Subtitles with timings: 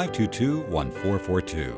[0.00, 1.74] 522 1442.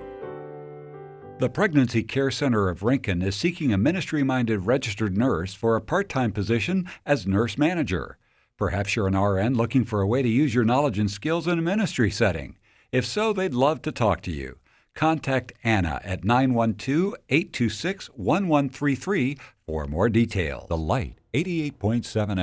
[1.38, 5.80] The Pregnancy Care Center of Rincon is seeking a ministry minded registered nurse for a
[5.80, 8.18] part time position as nurse manager.
[8.58, 11.58] Perhaps you're an RN looking for a way to use your knowledge and skills in
[11.58, 12.58] a ministry setting.
[12.92, 14.58] If so, they'd love to talk to you.
[14.94, 20.68] Contact Anna at 912 826 1133 for more details.
[20.68, 21.72] The Light, 88.7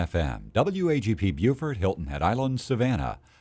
[0.09, 3.19] FM, WAGP Beaufort, Hilton Head Island, Savannah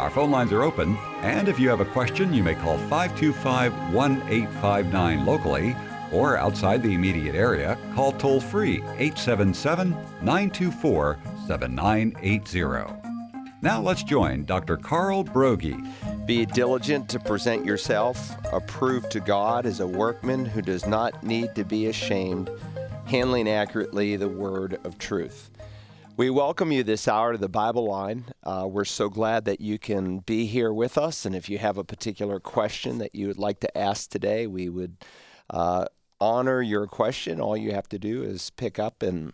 [0.00, 3.92] Our phone lines are open, and if you have a question, you may call 525
[3.92, 5.76] 1859 locally
[6.10, 9.90] or outside the immediate area, call toll free 877
[10.22, 12.94] 924 7980.
[13.60, 14.78] Now let's join Dr.
[14.78, 15.76] Carl Broggi.
[16.24, 21.54] Be diligent to present yourself approved to God as a workman who does not need
[21.56, 22.48] to be ashamed,
[23.04, 25.49] handling accurately the word of truth.
[26.20, 28.26] We welcome you this hour to the Bible line.
[28.44, 31.24] Uh, we're so glad that you can be here with us.
[31.24, 34.68] And if you have a particular question that you would like to ask today, we
[34.68, 34.98] would
[35.48, 35.86] uh,
[36.20, 37.40] honor your question.
[37.40, 39.32] All you have to do is pick up and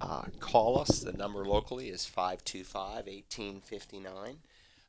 [0.00, 1.00] uh, call us.
[1.00, 4.36] The number locally is 525 1859.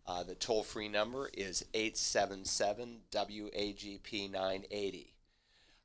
[0.05, 5.13] Uh, the toll free number is 877 WAGP 980.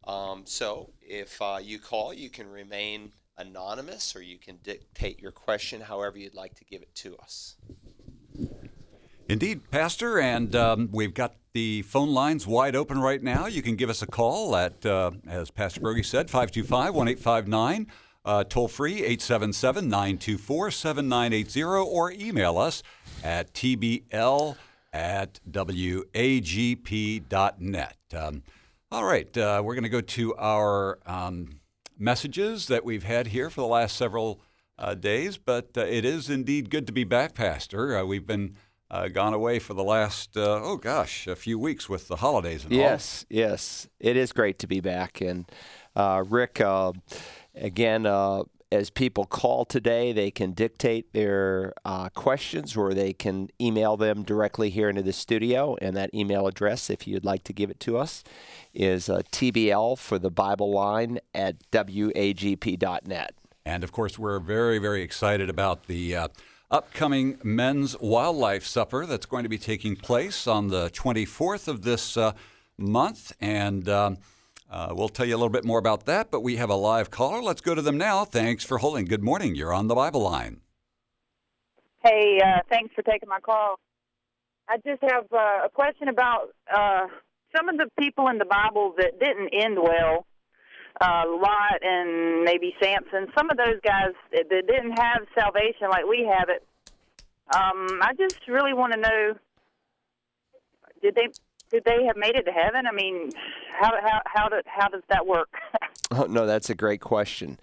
[0.07, 5.33] Um, so if uh, you call, you can remain anonymous or you can dictate your
[5.33, 7.57] question however you'd like to give it to us.
[9.29, 13.47] Indeed, Pastor, and um, we've got the phone lines wide open right now.
[13.47, 17.87] You can give us a call at, uh, as Pastor Broggi said, 525 1859,
[18.27, 22.83] uh, toll free 877 924 7980, or email us
[23.23, 24.57] at tbl
[24.93, 26.87] at wagp.net.
[28.15, 28.43] Um,
[28.93, 30.99] all right, uh, we're going to go to our.
[31.07, 31.61] Um,
[31.99, 34.41] messages that we've had here for the last several
[34.79, 37.97] uh, days, but uh, it is indeed good to be back, Pastor.
[37.97, 38.57] Uh, we've been
[38.91, 42.65] uh, gone away for the last, uh, oh gosh, a few weeks with the holidays
[42.65, 42.91] and yes, all.
[42.91, 43.89] Yes, yes.
[44.01, 45.21] It is great to be back.
[45.21, 45.51] And
[45.97, 46.61] uh, Rick,
[47.55, 48.03] again,
[48.75, 54.23] as people call today, they can dictate their uh, questions or they can email them
[54.23, 55.77] directly here into the studio.
[55.81, 58.25] And that email address, if you'd like to give it to us,
[58.75, 63.35] is uh, TBL for the Bible line at WAGP.net.
[63.65, 66.29] And of course, we're very, very excited about the uh,
[66.71, 72.17] upcoming Men's Wildlife Supper that's going to be taking place on the 24th of this
[72.17, 72.33] uh,
[72.77, 73.33] month.
[73.41, 74.19] And um,
[74.71, 77.11] uh, we'll tell you a little bit more about that, but we have a live
[77.11, 77.43] caller.
[77.43, 78.25] Let's go to them now.
[78.25, 79.05] Thanks for holding.
[79.05, 79.55] Good morning.
[79.55, 80.61] You're on the Bible line.
[82.05, 83.79] Hey, uh, thanks for taking my call.
[84.69, 87.07] I just have uh, a question about uh,
[87.55, 90.27] some of the people in the Bible that didn't end well.
[91.01, 93.27] Uh, Lot and maybe Samson.
[93.37, 96.63] Some of those guys that didn't have salvation like we have it.
[97.55, 99.35] Um, I just really want to know:
[101.03, 101.29] Did they
[101.71, 102.87] did they have made it to heaven?
[102.87, 103.31] I mean,
[103.81, 105.49] how how how, do, how does that work?
[106.11, 107.59] oh, no, that's a great question.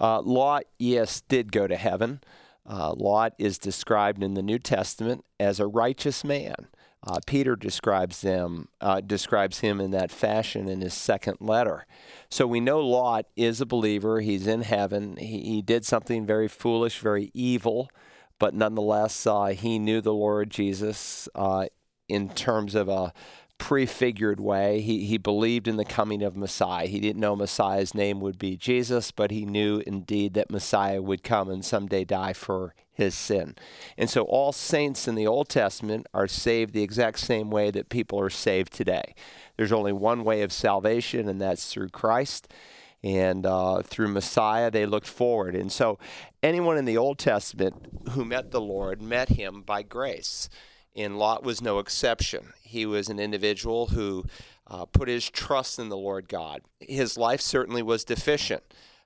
[0.00, 2.20] Uh, Lot, yes, did go to heaven.
[2.68, 6.68] Uh, Lot is described in the New Testament as a righteous man.
[7.02, 11.86] Uh, Peter describes them uh, describes him in that fashion in his second letter.
[12.28, 14.20] So we know Lot is a believer.
[14.20, 15.16] He's in heaven.
[15.16, 17.88] He, he did something very foolish, very evil,
[18.38, 21.66] but nonetheless, uh, he knew the Lord Jesus uh,
[22.06, 23.14] in terms of a
[23.60, 24.80] prefigured way.
[24.80, 26.86] He, he believed in the coming of Messiah.
[26.86, 31.22] He didn't know Messiah's name would be Jesus, but he knew indeed that Messiah would
[31.22, 33.54] come and someday die for his sin.
[33.98, 37.90] And so all saints in the Old Testament are saved the exact same way that
[37.90, 39.14] people are saved today.
[39.56, 42.48] There's only one way of salvation, and that's through Christ.
[43.04, 45.54] And uh, through Messiah, they looked forward.
[45.54, 45.98] And so
[46.42, 47.74] anyone in the Old Testament
[48.10, 50.48] who met the Lord met him by grace
[50.96, 52.52] and Lot was no exception.
[52.62, 54.24] He was an individual who
[54.66, 56.62] uh, put his trust in the Lord God.
[56.78, 58.62] His life certainly was deficient,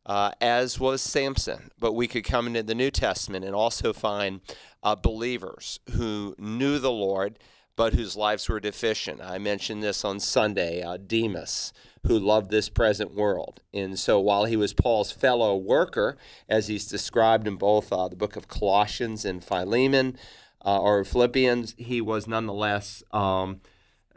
[0.07, 1.71] uh, as was Samson.
[1.79, 4.41] But we could come into the New Testament and also find
[4.83, 7.39] uh, believers who knew the Lord,
[7.77, 9.21] but whose lives were deficient.
[9.23, 11.73] I mentioned this on Sunday uh, Demas,
[12.07, 13.63] who loved this present world.
[13.73, 18.17] And so while he was Paul's fellow worker, as he's described in both uh, the
[18.17, 20.17] book of Colossians and Philemon,
[20.65, 23.61] uh, or Philippians, he was nonetheless um,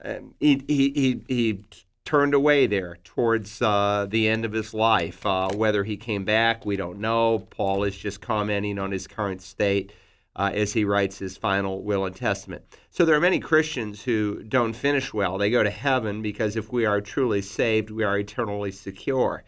[0.04, 1.66] um, he, he, he, he
[2.06, 5.26] turned away there towards uh, the end of his life.
[5.26, 7.40] Uh, whether he came back, we don't know.
[7.50, 9.92] Paul is just commenting on his current state
[10.36, 12.64] uh, as he writes his final will and testament.
[12.92, 15.38] So there are many Christians who don't finish well.
[15.38, 19.44] They go to heaven because if we are truly saved, we are eternally secure.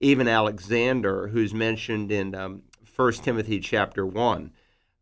[0.00, 2.62] Even Alexander, who's mentioned in um,
[2.96, 4.50] 1 Timothy chapter 1,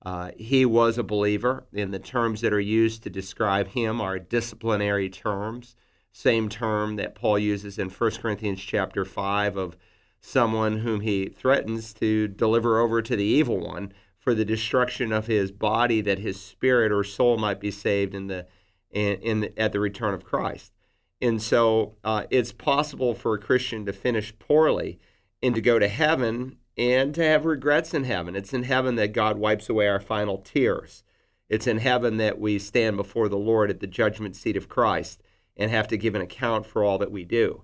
[0.02, 4.18] uh, he was a believer, and the terms that are used to describe him are
[4.18, 5.74] disciplinary terms.
[6.12, 9.76] Same term that Paul uses in 1 Corinthians chapter 5 of
[10.20, 15.26] someone whom he threatens to deliver over to the evil one for the destruction of
[15.26, 18.46] his body, that his spirit or soul might be saved in the
[18.90, 20.72] in, in the, at the return of Christ.
[21.20, 24.98] And so uh, it's possible for a Christian to finish poorly
[25.42, 28.36] and to go to heaven and to have regrets in heaven.
[28.36, 31.02] It's in heaven that God wipes away our final tears.
[31.48, 35.22] It's in heaven that we stand before the Lord at the judgment seat of Christ
[35.56, 37.62] and have to give an account for all that we do.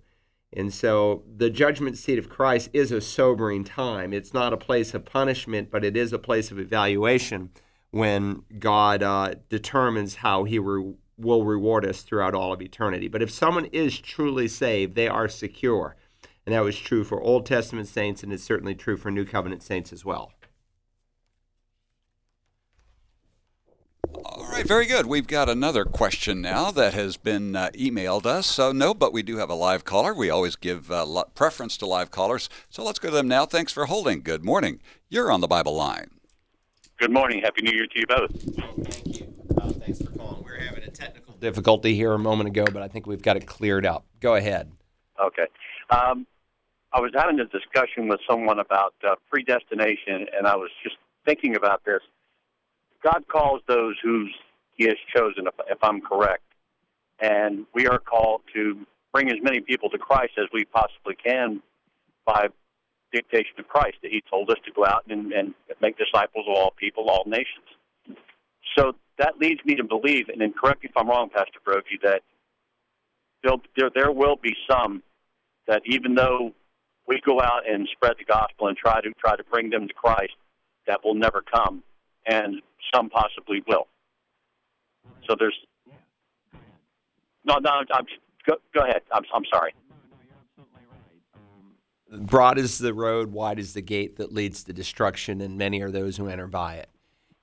[0.53, 4.13] And so the judgment seat of Christ is a sobering time.
[4.13, 7.51] It's not a place of punishment, but it is a place of evaluation
[7.91, 13.07] when God uh, determines how he re- will reward us throughout all of eternity.
[13.07, 15.97] But if someone is truly saved, they are secure.
[16.47, 19.63] And that was true for Old Testament saints, and it's certainly true for New Covenant
[19.63, 20.33] saints as well.
[24.25, 25.07] All right, very good.
[25.07, 28.47] We've got another question now that has been uh, emailed us.
[28.47, 30.15] So, no, but we do have a live caller.
[30.15, 32.49] We always give uh, preference to live callers.
[32.69, 33.47] So let's go to them now.
[33.47, 34.21] Thanks for holding.
[34.21, 34.81] Good morning.
[35.09, 36.11] You're on the Bible line.
[36.99, 37.41] Good morning.
[37.43, 38.31] Happy New Year to you both.
[38.93, 39.35] Thank you.
[39.61, 40.45] Uh, thanks for calling.
[40.45, 43.47] We're having a technical difficulty here a moment ago, but I think we've got it
[43.47, 44.05] cleared up.
[44.21, 44.71] Go ahead.
[45.21, 45.47] Okay.
[45.91, 46.27] Um,
[46.95, 50.95] I was having a discussion with someone about uh, predestination, and I was just
[51.27, 52.01] thinking about this.
[53.03, 54.29] God calls those who
[54.77, 56.45] He has chosen, if, if I'm correct.
[57.19, 61.61] And we are called to bring as many people to Christ as we possibly can
[62.25, 62.47] by
[63.13, 66.55] dictation of Christ that He told us to go out and, and make disciples of
[66.55, 67.67] all people, all nations.
[68.79, 72.01] So that leads me to believe, and then correct me if I'm wrong, Pastor Broggi,
[72.05, 72.23] that
[73.77, 75.03] there, there will be some
[75.67, 76.53] that even though
[77.07, 79.95] we go out and spread the gospel and try to try to bring them to
[79.95, 80.35] Christ,
[80.87, 81.83] that will never come,
[82.27, 82.63] and
[82.95, 83.87] some possibly will.
[85.29, 85.59] So there's
[87.45, 87.71] no, no.
[87.93, 88.07] I'm,
[88.47, 89.03] go, go ahead.
[89.13, 89.75] I'm, I'm sorry.
[92.13, 95.83] Um, Broad is the road, wide is the gate that leads to destruction, and many
[95.83, 96.89] are those who enter by it.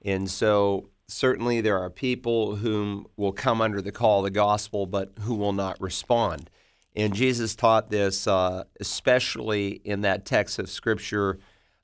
[0.03, 4.87] And so, certainly, there are people whom will come under the call of the gospel,
[4.87, 6.49] but who will not respond.
[6.95, 11.39] And Jesus taught this, uh, especially in that text of Scripture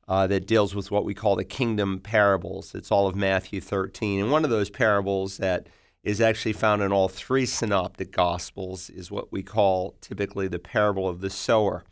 [0.08, 2.74] uh, that deals with what we call the kingdom parables.
[2.76, 4.22] It's all of Matthew 13.
[4.22, 5.68] And one of those parables that
[6.04, 11.08] is actually found in all three synoptic gospels is what we call typically the parable
[11.08, 11.84] of the sower.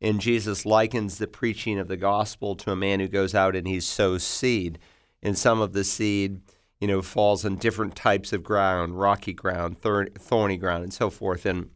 [0.00, 3.66] And Jesus likens the preaching of the gospel to a man who goes out and
[3.66, 4.78] he sows seed.
[5.22, 6.40] And some of the seed,
[6.80, 11.44] you know, falls on different types of ground, rocky ground, thorny ground, and so forth.
[11.44, 11.70] And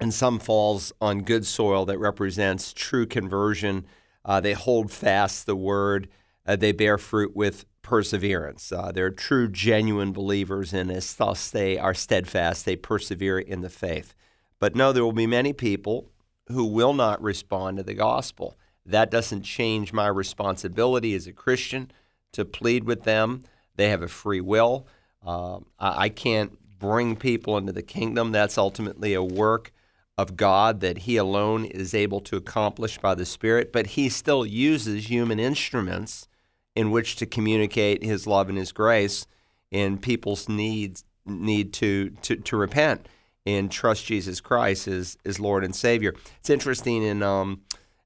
[0.00, 3.84] and some falls on good soil that represents true conversion
[4.24, 6.08] uh, they hold fast the word.
[6.46, 8.70] Uh, they bear fruit with perseverance.
[8.70, 12.64] Uh, they're true, genuine believers, and as thus they are steadfast.
[12.64, 14.14] They persevere in the faith.
[14.58, 16.10] But no, there will be many people
[16.48, 18.58] who will not respond to the gospel.
[18.84, 21.90] That doesn't change my responsibility as a Christian
[22.32, 23.44] to plead with them.
[23.76, 24.86] They have a free will.
[25.24, 28.32] Uh, I can't bring people into the kingdom.
[28.32, 29.72] That's ultimately a work
[30.20, 34.44] of God that He alone is able to accomplish by the Spirit, but He still
[34.44, 36.28] uses human instruments
[36.76, 39.26] in which to communicate His love and His grace,
[39.72, 43.06] and people's needs need to, to, to repent
[43.46, 46.14] and trust Jesus Christ as, as Lord and Savior.
[46.38, 47.62] It's interesting in um,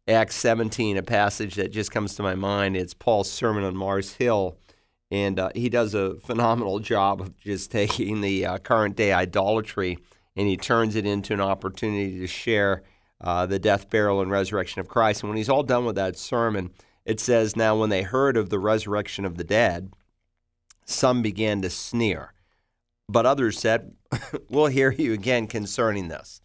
[0.07, 2.77] Acts 17, a passage that just comes to my mind.
[2.77, 4.57] It's Paul's sermon on Mars Hill,
[5.11, 9.99] and uh, he does a phenomenal job of just taking the uh, current day idolatry
[10.37, 12.83] and he turns it into an opportunity to share
[13.21, 15.23] uh, the death, burial, and resurrection of Christ.
[15.23, 16.71] And when he's all done with that sermon,
[17.05, 19.93] it says, Now, when they heard of the resurrection of the dead,
[20.85, 22.33] some began to sneer.
[23.09, 23.95] But others said,
[24.49, 26.41] We'll hear you again concerning this.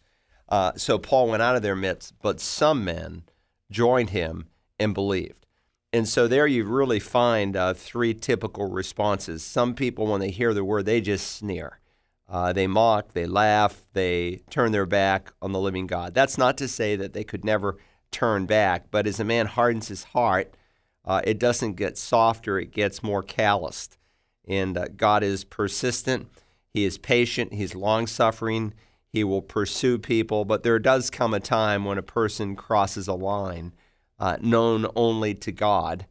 [0.48, 3.22] Uh, so Paul went out of their midst, but some men
[3.70, 4.46] joined him
[4.78, 5.46] and believed.
[5.92, 9.42] And so there you really find uh, three typical responses.
[9.42, 11.79] Some people, when they hear the word, they just sneer.
[12.30, 16.14] Uh, they mock, they laugh, they turn their back on the living God.
[16.14, 17.78] That's not to say that they could never
[18.12, 20.54] turn back, but as a man hardens his heart,
[21.04, 23.98] uh, it doesn't get softer, it gets more calloused.
[24.46, 26.28] And uh, God is persistent,
[26.72, 28.74] He is patient, he's long suffering,
[29.08, 33.14] he will pursue people, but there does come a time when a person crosses a
[33.14, 33.72] line
[34.20, 36.06] uh, known only to God,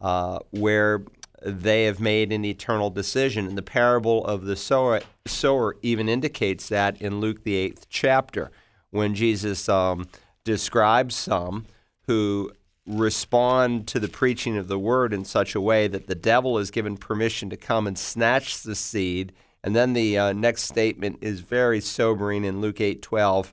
[0.00, 1.04] uh, where
[1.42, 3.46] they have made an eternal decision.
[3.46, 8.50] And the parable of the sower, sower even indicates that in Luke, the eighth chapter,
[8.90, 10.08] when Jesus um,
[10.44, 11.66] describes some
[12.06, 12.52] who
[12.86, 16.70] respond to the preaching of the word in such a way that the devil is
[16.70, 19.32] given permission to come and snatch the seed.
[19.62, 23.52] And then the uh, next statement is very sobering in Luke 8:12,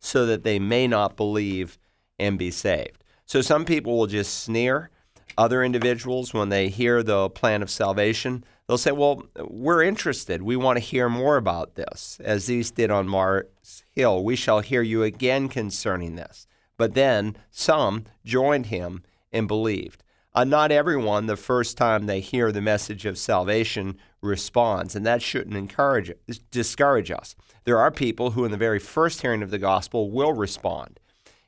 [0.00, 1.78] so that they may not believe
[2.18, 3.04] and be saved.
[3.26, 4.90] So some people will just sneer
[5.36, 10.42] other individuals, when they hear the plan of salvation, they'll say, Well, we're interested.
[10.42, 12.20] We want to hear more about this.
[12.22, 13.44] As these did on Mars
[13.90, 16.46] Hill, we shall hear you again concerning this.
[16.76, 20.02] But then some joined him and believed.
[20.34, 25.20] Uh, not everyone, the first time they hear the message of salvation, responds, and that
[25.20, 26.10] shouldn't encourage,
[26.50, 27.36] discourage us.
[27.64, 30.98] There are people who, in the very first hearing of the gospel, will respond.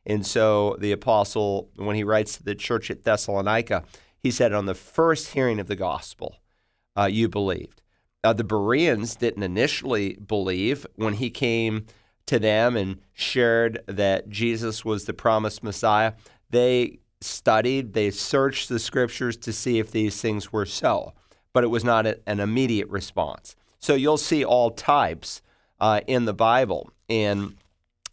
[0.07, 3.85] And so the apostle, when he writes to the church at Thessalonica,
[4.19, 6.37] he said, On the first hearing of the gospel,
[6.97, 7.83] uh, you believed.
[8.23, 11.87] Uh, the Bereans didn't initially believe when he came
[12.27, 16.15] to them and shared that Jesus was the promised Messiah.
[16.51, 21.13] They studied, they searched the scriptures to see if these things were so,
[21.53, 23.57] but it was not a, an immediate response.
[23.79, 25.43] So you'll see all types
[25.81, 26.91] uh, in the Bible.
[27.11, 27.57] And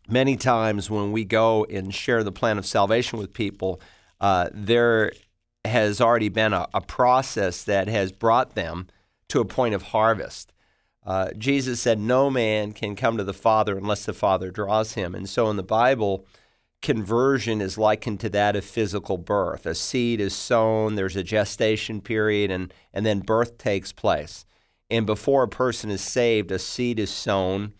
[0.07, 3.81] many times when we go and share the plan of salvation with people,
[4.19, 5.11] uh, there
[5.65, 8.87] has already been a, a, process that has brought them
[9.27, 10.51] to a point of harvest.
[11.05, 15.15] Uh, Jesus said, No man can come to the Father unless the Father draws him.
[15.15, 16.25] And so in the Bible,
[16.81, 19.65] conversion is likened to that of physical birth.
[19.65, 24.45] A seed is sown, there's a gestation period, and, and then birth takes place.
[24.89, 27.73] And before a person is saved, a seed is sown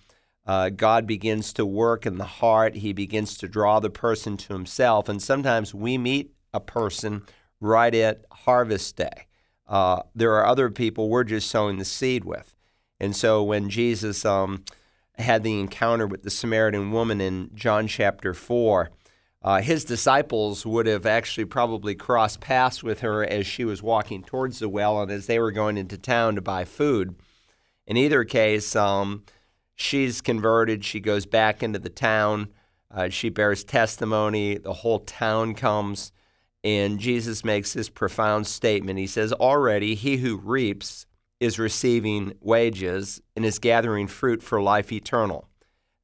[0.45, 2.75] uh, God begins to work in the heart.
[2.75, 5.07] He begins to draw the person to himself.
[5.07, 7.23] And sometimes we meet a person
[7.59, 9.27] right at harvest day.
[9.67, 12.55] Uh, there are other people we're just sowing the seed with.
[12.99, 14.63] And so when Jesus um,
[15.17, 18.91] had the encounter with the Samaritan woman in John chapter 4,
[19.43, 24.23] uh, his disciples would have actually probably crossed paths with her as she was walking
[24.23, 27.15] towards the well and as they were going into town to buy food.
[27.87, 29.23] In either case, um,
[29.75, 30.85] She's converted.
[30.85, 32.49] She goes back into the town.
[32.89, 34.57] Uh, she bears testimony.
[34.57, 36.11] The whole town comes.
[36.63, 38.99] And Jesus makes this profound statement.
[38.99, 41.05] He says, Already he who reaps
[41.39, 45.49] is receiving wages and is gathering fruit for life eternal,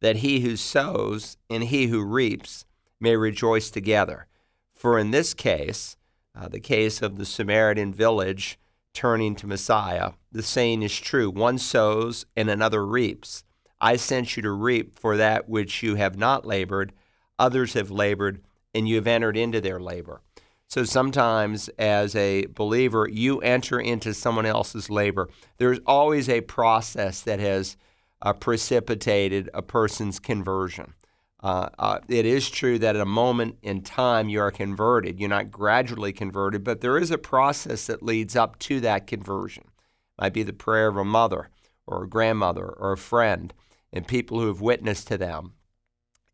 [0.02, 2.66] that he who sows and he who reaps
[3.00, 4.26] may rejoice together.
[4.74, 5.96] For in this case,
[6.36, 8.58] uh, the case of the Samaritan village
[8.94, 13.44] turning to Messiah, the saying is true one sows and another reaps.
[13.80, 16.94] I sent you to reap for that which you have not labored.
[17.38, 18.42] Others have labored,
[18.74, 20.22] and you have entered into their labor.
[20.68, 25.30] So sometimes, as a believer, you enter into someone else's labor.
[25.58, 27.78] There's always a process that has
[28.22, 30.94] uh, precipitated a person's conversion.
[31.42, 35.20] Uh, uh, it is true that at a moment in time you are converted.
[35.20, 39.64] You're not gradually converted, but there is a process that leads up to that conversion.
[39.64, 41.50] It might be the prayer of a mother
[41.86, 43.54] or a grandmother or a friend
[43.94, 45.54] and people who have witnessed to them.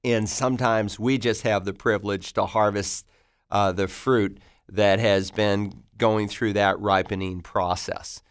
[0.04, 3.08] And sometimes we just have the privilege to harvest
[3.50, 8.22] uh, the fruit that has been going through that ripening process.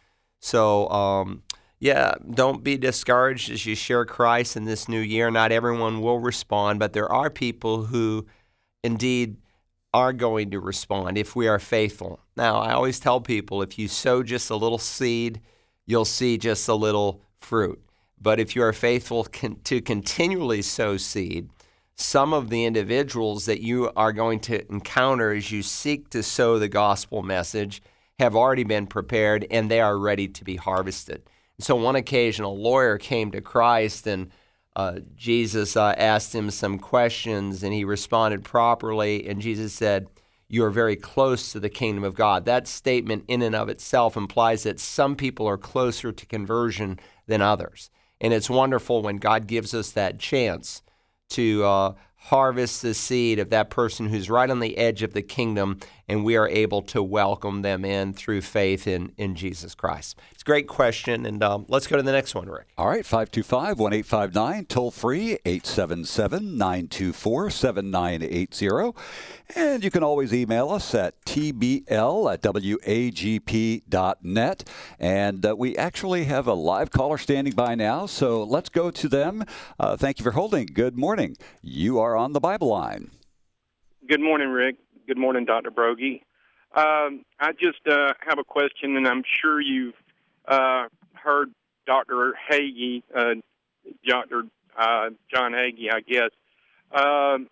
[0.41, 1.43] So, um,
[1.79, 5.31] yeah, don't be discouraged as you share Christ in this new year.
[5.31, 8.26] Not everyone will respond, but there are people who
[8.85, 9.37] indeed
[9.95, 12.21] are going to respond if we are faithful.
[12.37, 15.41] Now, I always tell people if you sow just a little seed,
[15.87, 17.83] you'll see just a little fruit.
[18.23, 21.50] But if you are faithful con- to continually sow seed,
[21.97, 26.59] some of the individuals that you are going to encounter as you seek to sow
[26.59, 27.83] the gospel message
[28.21, 31.23] have already been prepared and they are ready to be harvested.
[31.59, 34.31] So, one occasion, a lawyer came to Christ and
[34.76, 39.29] uh, Jesus uh, asked him some questions and he responded properly.
[39.29, 40.07] And Jesus said,
[40.49, 42.45] You are very close to the kingdom of God.
[42.45, 47.43] That statement, in and of itself, implies that some people are closer to conversion than
[47.43, 47.91] others.
[48.23, 50.81] And it's wonderful when God gives us that chance
[51.31, 55.23] to uh, harvest the seed of that person who's right on the edge of the
[55.23, 55.81] kingdom
[56.12, 60.19] and we are able to welcome them in through faith in, in Jesus Christ.
[60.33, 62.66] It's a great question, and um, let's go to the next one, Rick.
[62.76, 68.92] All right, 525 1859, toll free 877 924 7980.
[69.57, 73.85] And you can always email us at tbl at wagp.net.
[74.99, 79.09] And uh, we actually have a live caller standing by now, so let's go to
[79.09, 79.45] them.
[79.81, 80.66] Uh, thank you for holding.
[80.66, 81.37] Good morning.
[81.62, 83.11] You are on the Bible line.
[84.07, 84.76] Good morning, Rick.
[85.06, 85.71] Good morning, Dr.
[85.71, 86.23] Broggi.
[86.75, 89.94] Um, I just uh, have a question, and I'm sure you've
[90.47, 91.50] uh, heard
[91.87, 92.35] Dr.
[92.50, 93.35] Hagee, uh,
[94.06, 94.44] Dr.
[94.78, 96.30] Uh, John Hagee, I guess,
[96.92, 97.49] um,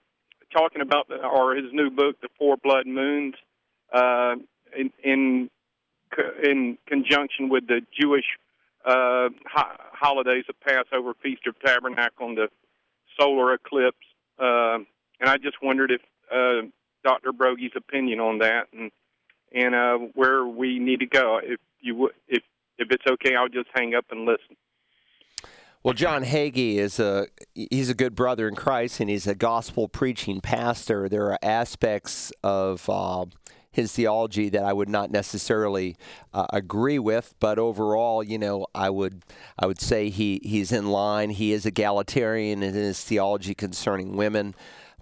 [0.52, 3.34] talking about the, or his new book, The Four Blood Moons,
[3.92, 4.36] uh,
[4.78, 5.50] in, in
[6.42, 8.24] in conjunction with the Jewish
[8.84, 12.48] uh, ho- holidays of Passover, Feast of Tabernacle, and the
[13.18, 13.96] solar eclipse.
[14.38, 14.78] Uh,
[15.20, 16.00] and I just wondered if
[16.32, 16.66] uh,
[17.04, 17.32] Dr.
[17.32, 18.90] Broggi's opinion on that and
[19.52, 21.40] and uh, where we need to go.
[21.42, 22.42] If you w- if
[22.78, 24.56] if it's okay, I'll just hang up and listen.
[25.82, 29.88] Well, John Hagee is a he's a good brother in Christ, and he's a gospel
[29.88, 31.08] preaching pastor.
[31.08, 33.24] There are aspects of uh,
[33.72, 35.96] his theology that I would not necessarily
[36.34, 39.24] uh, agree with, but overall, you know, I would
[39.58, 41.30] I would say he he's in line.
[41.30, 44.54] He is egalitarian in his theology concerning women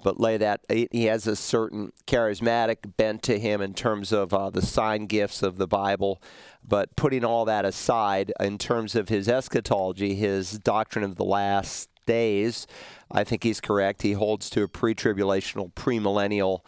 [0.02, 4.50] but lay that he has a certain charismatic bent to him in terms of uh,
[4.50, 6.22] the sign gifts of the Bible.
[6.66, 11.88] But putting all that aside, in terms of his eschatology, his doctrine of the last
[12.06, 12.66] days,
[13.10, 14.02] I think he's correct.
[14.02, 16.60] He holds to a pre-tribulational, premillennial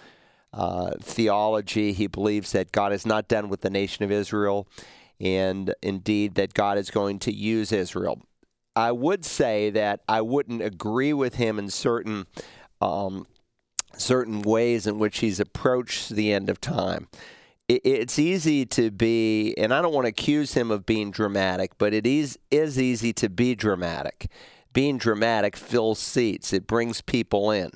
[0.53, 1.93] uh, theology.
[1.93, 4.67] He believes that God is not done with the nation of Israel,
[5.21, 8.23] and indeed that God is going to use Israel.
[8.77, 12.27] I would say that I wouldn't agree with him in certain
[12.81, 13.27] um,
[13.97, 17.09] certain ways in which he's approached the end of time.
[17.69, 21.73] It, it's easy to be, and I don't want to accuse him of being dramatic,
[21.79, 24.31] but it is, is easy to be dramatic.
[24.73, 27.71] Being dramatic fills seats, it brings people in.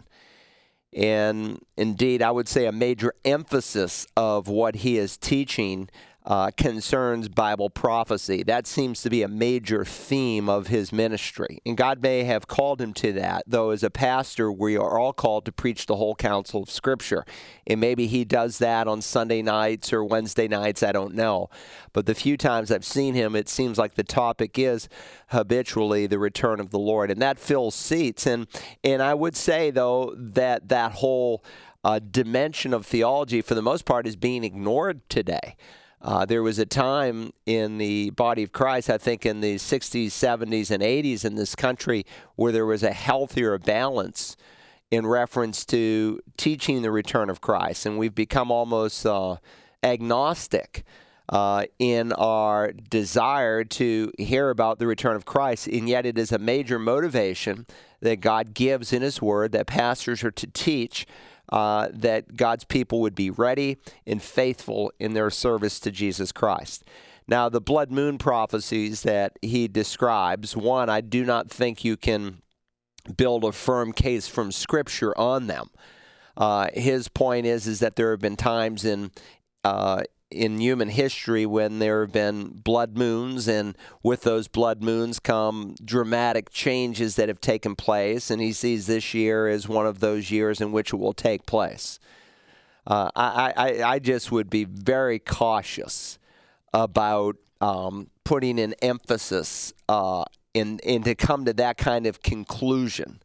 [0.96, 5.88] And indeed, I would say a major emphasis of what he is teaching
[6.26, 8.42] uh, concerns Bible prophecy.
[8.42, 11.58] That seems to be a major theme of his ministry.
[11.66, 15.12] And God may have called him to that, though, as a pastor, we are all
[15.12, 17.26] called to preach the whole counsel of Scripture.
[17.66, 21.50] And maybe he does that on Sunday nights or Wednesday nights, I don't know.
[21.92, 24.88] But the few times I've seen him, it seems like the topic is
[25.28, 27.10] habitually the return of the Lord.
[27.10, 28.26] And that fills seats.
[28.26, 28.46] And,
[28.82, 31.44] and I would say, though, that that whole
[31.84, 35.56] uh, dimension of theology, for the most part, is being ignored today.
[36.04, 40.08] Uh, there was a time in the body of Christ, I think in the 60s,
[40.08, 42.04] 70s, and 80s in this country,
[42.36, 44.36] where there was a healthier balance
[44.90, 47.86] in reference to teaching the return of Christ.
[47.86, 49.36] And we've become almost uh,
[49.82, 50.84] agnostic
[51.30, 55.66] uh, in our desire to hear about the return of Christ.
[55.68, 57.64] And yet, it is a major motivation
[58.00, 61.06] that God gives in His Word that pastors are to teach
[61.50, 66.84] uh, that God's people would be ready and faithful in their service to Jesus Christ.
[67.26, 72.42] Now, the blood moon prophecies that he describes, one, I do not think you can
[73.16, 75.70] build a firm case from Scripture on them.
[76.36, 79.10] Uh, his point is is that there have been times in
[79.62, 80.02] uh,
[80.34, 85.74] in human history when there have been blood moons, and with those blood moons come
[85.84, 88.30] dramatic changes that have taken place.
[88.30, 91.46] And he sees this year as one of those years in which it will take
[91.46, 91.98] place.
[92.86, 96.18] Uh, I, I, I just would be very cautious
[96.74, 103.20] about um, putting an emphasis uh, in, in to come to that kind of conclusion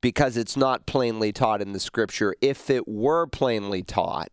[0.00, 2.34] because it's not plainly taught in the scripture.
[2.40, 4.30] If it were plainly taught,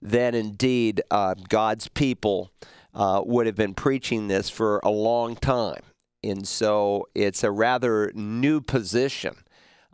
[0.00, 2.50] then indeed uh, God's people
[2.94, 5.82] uh, would have been preaching this for a long time.
[6.24, 9.36] And so it's a rather new position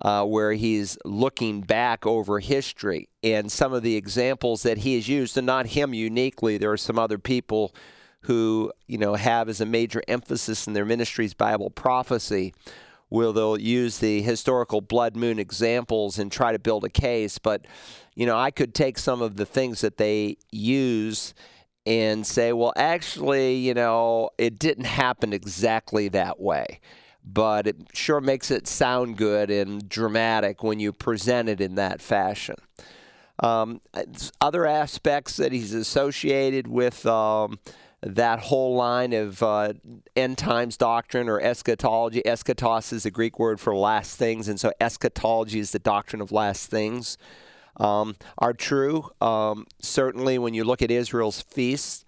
[0.01, 5.09] uh, where he's looking back over history and some of the examples that he has
[5.09, 6.59] used, and not him uniquely.
[6.59, 7.75] There are some other people
[8.23, 12.55] who you know have as a major emphasis in their ministries Bible prophecy
[13.13, 17.39] will they'll use the historical blood moon examples and try to build a case.
[17.39, 17.67] But,
[18.15, 21.35] you know, I could take some of the things that they use
[21.85, 26.81] and say, well, actually, you know, it didn't happen exactly that way.
[27.25, 32.01] But it sure makes it sound good and dramatic when you present it in that
[32.01, 32.57] fashion.
[33.39, 33.81] Um,
[34.41, 37.59] other aspects that he's associated with um,
[38.03, 39.73] that whole line of uh,
[40.17, 42.23] end times doctrine or eschatology.
[42.27, 46.33] Eschatos is the Greek word for last things, and so eschatology is the doctrine of
[46.33, 47.17] last things.
[47.79, 49.11] um, are true.
[49.21, 52.05] Um, certainly, when you look at Israel's feasts,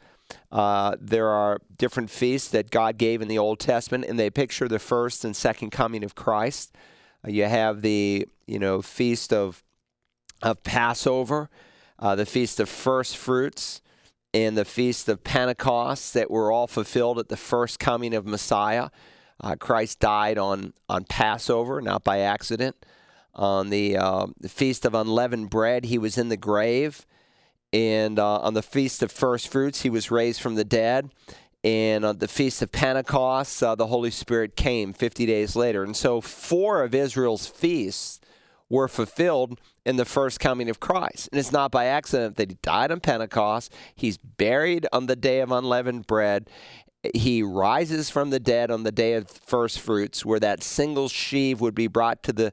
[0.50, 4.68] uh, there are different feasts that God gave in the Old Testament, and they picture
[4.68, 6.74] the first and second coming of Christ.
[7.26, 9.62] Uh, you have the you know feast of
[10.42, 11.48] of Passover,
[11.98, 13.80] uh, the feast of first fruits,
[14.34, 18.90] and the feast of Pentecost that were all fulfilled at the first coming of Messiah.
[19.40, 22.76] Uh, Christ died on on Passover, not by accident.
[23.36, 27.04] On the, uh, the feast of unleavened bread, he was in the grave
[27.74, 31.10] and uh, on the Feast of First Fruits, he was raised from the dead.
[31.64, 35.82] And on the Feast of Pentecost, uh, the Holy Spirit came 50 days later.
[35.82, 38.20] And so, four of Israel's feasts
[38.70, 41.28] were fulfilled in the first coming of Christ.
[41.30, 43.72] And it's not by accident that he died on Pentecost.
[43.94, 46.48] He's buried on the day of unleavened bread.
[47.14, 51.60] He rises from the dead on the day of first fruits, where that single sheaf
[51.60, 52.52] would be brought to the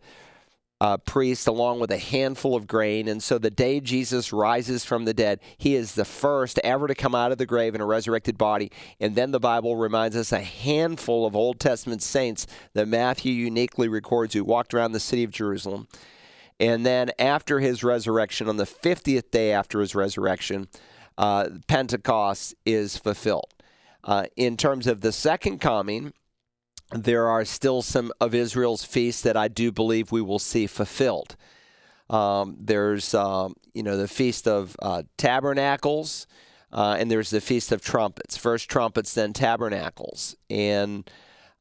[0.82, 3.08] uh, priest along with a handful of grain.
[3.08, 6.96] And so the day Jesus rises from the dead, he is the first ever to
[6.96, 8.72] come out of the grave in a resurrected body.
[9.00, 13.89] And then the Bible reminds us a handful of Old Testament saints that Matthew uniquely
[13.89, 15.88] records who walked around the city of Jerusalem.
[16.60, 20.67] And then after his resurrection, on the 50th day after his resurrection,
[21.15, 23.54] uh, Pentecost is fulfilled.
[24.04, 26.12] Uh, in terms of the second coming,
[26.91, 31.36] there are still some of Israel's feasts that I do believe we will see fulfilled.
[32.10, 36.27] Um, there's, um, you know, the Feast of uh, Tabernacles,
[36.73, 38.36] uh, and there's the Feast of Trumpets.
[38.36, 40.36] First trumpets, then tabernacles.
[40.49, 41.10] And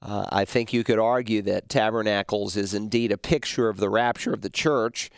[0.02, 4.32] uh, I think you could argue that tabernacles is indeed a picture of the rapture
[4.32, 5.10] of the church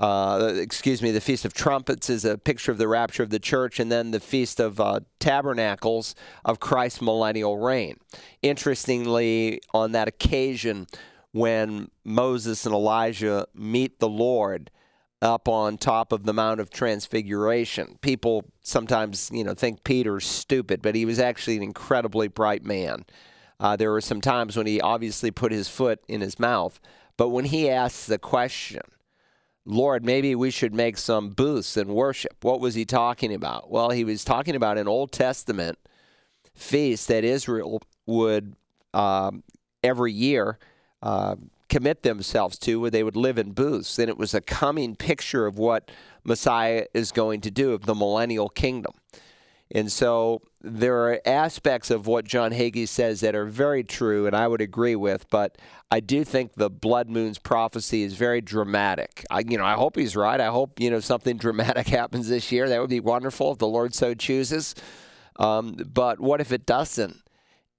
[0.00, 3.38] uh, excuse me, the Feast of Trumpets is a picture of the rapture of the
[3.38, 7.98] church, and then the Feast of uh, Tabernacles of Christ's millennial reign.
[8.40, 10.86] Interestingly, on that occasion,
[11.32, 14.70] when Moses and Elijah meet the Lord
[15.20, 20.80] up on top of the Mount of Transfiguration, people sometimes, you know, think Peter's stupid,
[20.80, 23.04] but he was actually an incredibly bright man.
[23.60, 26.80] Uh, there were some times when he obviously put his foot in his mouth,
[27.18, 28.80] but when he asks the question,
[29.70, 32.36] Lord, maybe we should make some booths and worship.
[32.42, 33.70] What was he talking about?
[33.70, 35.78] Well, he was talking about an Old Testament
[36.54, 38.56] feast that Israel would
[38.92, 39.44] um,
[39.84, 40.58] every year
[41.02, 41.36] uh,
[41.68, 43.98] commit themselves to, where they would live in booths.
[43.98, 45.90] And it was a coming picture of what
[46.24, 48.92] Messiah is going to do of the millennial kingdom.
[49.72, 54.34] And so there are aspects of what John Hagee says that are very true, and
[54.34, 55.28] I would agree with.
[55.30, 55.58] But
[55.90, 59.24] I do think the blood moon's prophecy is very dramatic.
[59.30, 60.40] I, you know, I hope he's right.
[60.40, 62.68] I hope you know something dramatic happens this year.
[62.68, 64.74] That would be wonderful if the Lord so chooses.
[65.36, 67.16] Um, but what if it doesn't?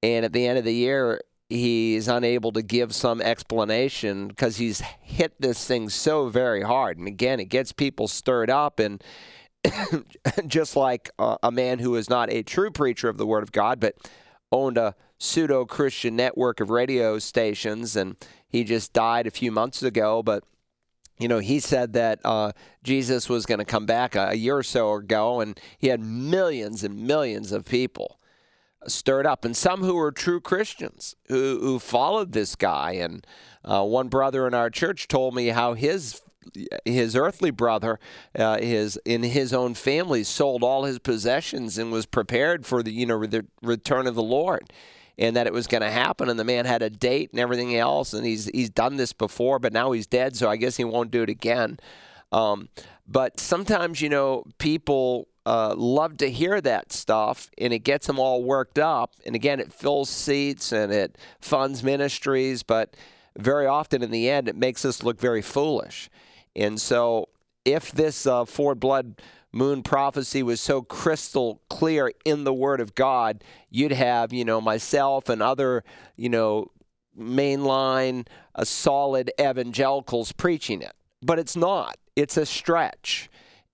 [0.01, 4.81] And at the end of the year, he's unable to give some explanation because he's
[5.01, 6.97] hit this thing so very hard.
[6.97, 9.03] And again, it gets people stirred up and
[10.47, 13.51] just like uh, a man who is not a true preacher of the Word of
[13.51, 13.95] God, but
[14.51, 18.15] owned a pseudo Christian network of radio stations, and
[18.47, 20.23] he just died a few months ago.
[20.23, 20.43] But
[21.19, 22.51] you know, he said that uh,
[22.83, 26.01] Jesus was going to come back a, a, year or so ago, and he had
[26.01, 28.17] millions and millions of people
[28.87, 32.93] stirred up, and some who were true Christians who, who followed this guy.
[32.93, 33.25] And
[33.63, 36.21] uh, one brother in our church told me how his
[36.85, 37.99] his earthly brother,
[38.37, 42.91] uh, his in his own family, sold all his possessions and was prepared for the
[42.91, 44.71] you know the return of the Lord,
[45.17, 46.29] and that it was going to happen.
[46.29, 49.59] And the man had a date and everything else, and he's he's done this before,
[49.59, 51.79] but now he's dead, so I guess he won't do it again.
[52.31, 52.69] Um,
[53.07, 58.19] but sometimes you know people uh, love to hear that stuff, and it gets them
[58.19, 59.13] all worked up.
[59.25, 62.95] And again, it fills seats and it funds ministries, but
[63.37, 66.09] very often in the end, it makes us look very foolish.
[66.55, 67.29] And so,
[67.65, 69.21] if this uh, Four Blood
[69.53, 74.61] Moon prophecy was so crystal clear in the Word of God, you'd have, you know,
[74.61, 75.83] myself and other,
[76.15, 76.71] you know,
[77.17, 80.93] mainline, uh, solid evangelicals preaching it.
[81.21, 83.29] But it's not, it's a stretch.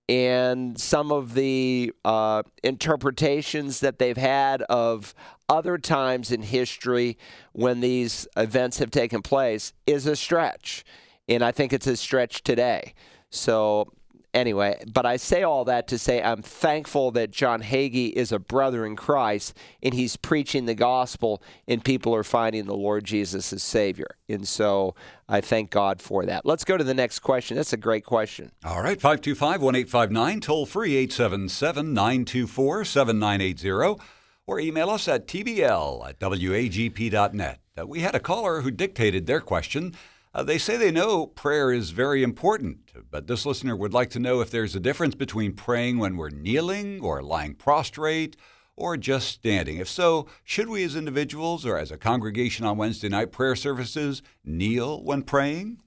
[0.08, 5.14] And some of the uh, interpretations that they've had of
[5.48, 7.18] other times in history
[7.52, 10.84] when these events have taken place is a stretch.
[11.28, 12.94] And I think it's a stretch today.
[13.30, 13.92] So,
[14.32, 18.38] anyway, but I say all that to say I'm thankful that John Hagee is a
[18.38, 23.52] brother in Christ and he's preaching the gospel and people are finding the Lord Jesus
[23.52, 24.16] as Savior.
[24.28, 24.94] And so
[25.28, 26.46] I thank God for that.
[26.46, 27.56] Let's go to the next question.
[27.56, 28.52] That's a great question.
[28.64, 34.02] All right, 525 1859, toll free 877 924 7980,
[34.46, 37.60] or email us at tbl at wagp.net.
[37.86, 39.94] We had a caller who dictated their question.
[40.38, 44.20] Uh, they say they know prayer is very important, but this listener would like to
[44.20, 48.36] know if there's a difference between praying when we're kneeling or lying prostrate
[48.76, 49.78] or just standing.
[49.78, 54.22] If so, should we as individuals or as a congregation on Wednesday night prayer services
[54.44, 55.82] kneel when praying?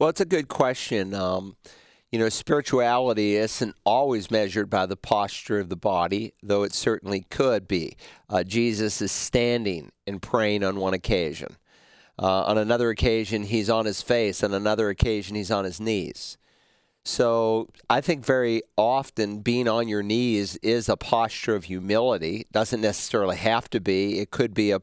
[0.00, 1.14] Well, it's a good question.
[1.14, 1.54] Um,
[2.10, 7.24] you know, spirituality isn't always measured by the posture of the body, though it certainly
[7.30, 7.96] could be.
[8.28, 11.56] Uh, Jesus is standing and praying on one occasion.
[12.18, 14.42] Uh, on another occasion, he's on his face.
[14.42, 16.38] On another occasion, he's on his knees.
[17.04, 22.36] So I think very often being on your knees is a posture of humility.
[22.40, 24.18] It doesn't necessarily have to be.
[24.20, 24.80] It could be a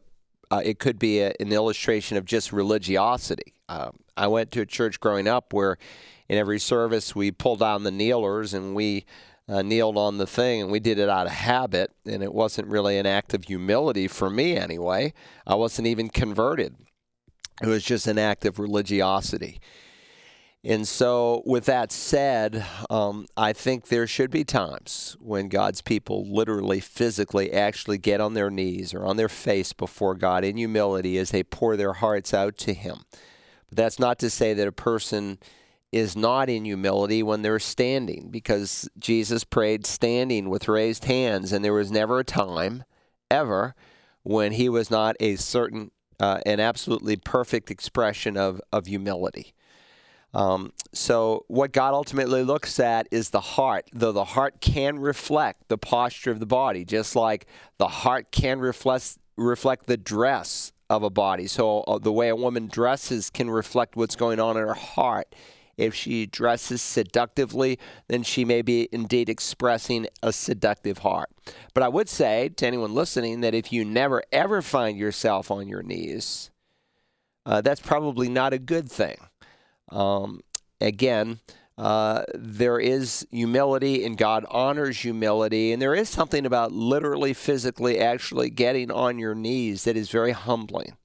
[0.51, 3.53] uh, it could be a, an illustration of just religiosity.
[3.69, 5.77] Um, I went to a church growing up where
[6.27, 9.05] in every service we pulled down the kneelers and we
[9.47, 12.67] uh, kneeled on the thing and we did it out of habit and it wasn't
[12.67, 15.11] really an act of humility for me anyway
[15.45, 16.75] i wasn't even converted
[17.61, 19.59] it was just an act of religiosity.
[20.63, 26.23] And so with that said um, i think there should be times when god's people
[26.31, 31.17] literally physically actually get on their knees or on their face before god in humility
[31.17, 33.05] as they pour their hearts out to him.
[33.69, 35.39] But that's not to say that a person
[35.91, 41.63] is not in humility when they're standing because Jesus prayed standing with raised hands, and
[41.63, 42.83] there was never a time,
[43.29, 43.75] ever,
[44.23, 49.53] when he was not a certain, uh, an absolutely perfect expression of, of humility.
[50.33, 55.67] Um, so, what God ultimately looks at is the heart, though the heart can reflect
[55.67, 57.47] the posture of the body, just like
[57.79, 61.47] the heart can reflect, reflect the dress of a body.
[61.47, 65.35] So, uh, the way a woman dresses can reflect what's going on in her heart
[65.81, 71.29] if she dresses seductively, then she may be indeed expressing a seductive heart.
[71.73, 75.67] But I would say to anyone listening that if you never ever find yourself on
[75.67, 76.51] your knees,
[77.45, 79.17] uh, that's probably not a good thing.
[79.89, 80.41] Um,
[80.79, 81.39] again,
[81.77, 85.71] uh, there is humility and God honors humility.
[85.71, 90.31] And there is something about literally, physically, actually getting on your knees that is very
[90.31, 90.95] humbling.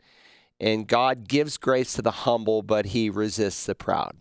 [0.61, 4.17] And God gives grace to the humble, but he resists the proud.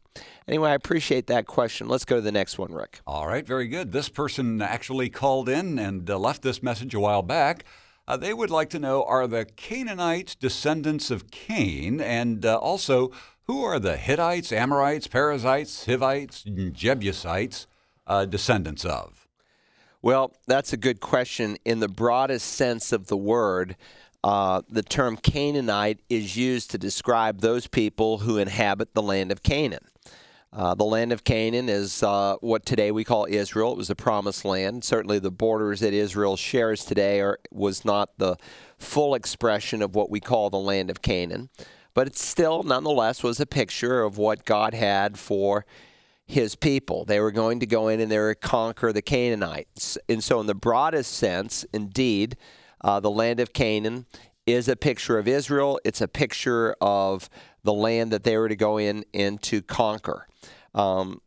[0.47, 1.87] Anyway, I appreciate that question.
[1.87, 3.01] Let's go to the next one, Rick.
[3.07, 3.91] All right, very good.
[3.91, 7.65] This person actually called in and uh, left this message a while back.
[8.07, 11.99] Uh, they would like to know Are the Canaanites descendants of Cain?
[11.99, 13.11] And uh, also,
[13.47, 17.65] who are the Hittites, Amorites, Perizzites, Hivites, Jebusites
[18.05, 19.27] uh, descendants of?
[20.03, 21.57] Well, that's a good question.
[21.65, 23.75] In the broadest sense of the word,
[24.23, 29.41] uh, the term Canaanite is used to describe those people who inhabit the land of
[29.41, 29.87] Canaan.
[30.55, 33.73] Uh, the land of Canaan is uh, what today we call Israel.
[33.73, 34.85] It was the promised land.
[34.85, 38.37] Certainly, the borders that Israel shares today are, was not the
[38.77, 41.49] full expression of what we call the land of Canaan,
[41.93, 45.65] but it still, nonetheless, was a picture of what God had for
[46.25, 47.03] his people.
[47.03, 49.97] They were going to go in and they were conquer the Canaanites.
[50.07, 52.37] And so, in the broadest sense, indeed,
[52.79, 54.05] uh, the land of Canaan
[54.47, 55.81] is a picture of Israel.
[55.83, 57.29] It's a picture of
[57.65, 60.27] the land that they were to go in and to conquer.
[60.73, 61.19] Um,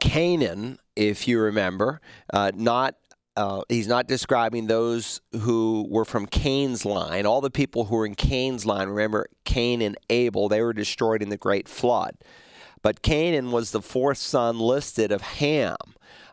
[0.00, 2.00] Canaan, if you remember,
[2.32, 2.94] uh, not
[3.36, 7.24] uh, he's not describing those who were from Cain's line.
[7.24, 11.22] All the people who were in Cain's line, remember Cain and Abel, they were destroyed
[11.22, 12.16] in the great flood.
[12.82, 15.76] But Canaan was the fourth son listed of Ham.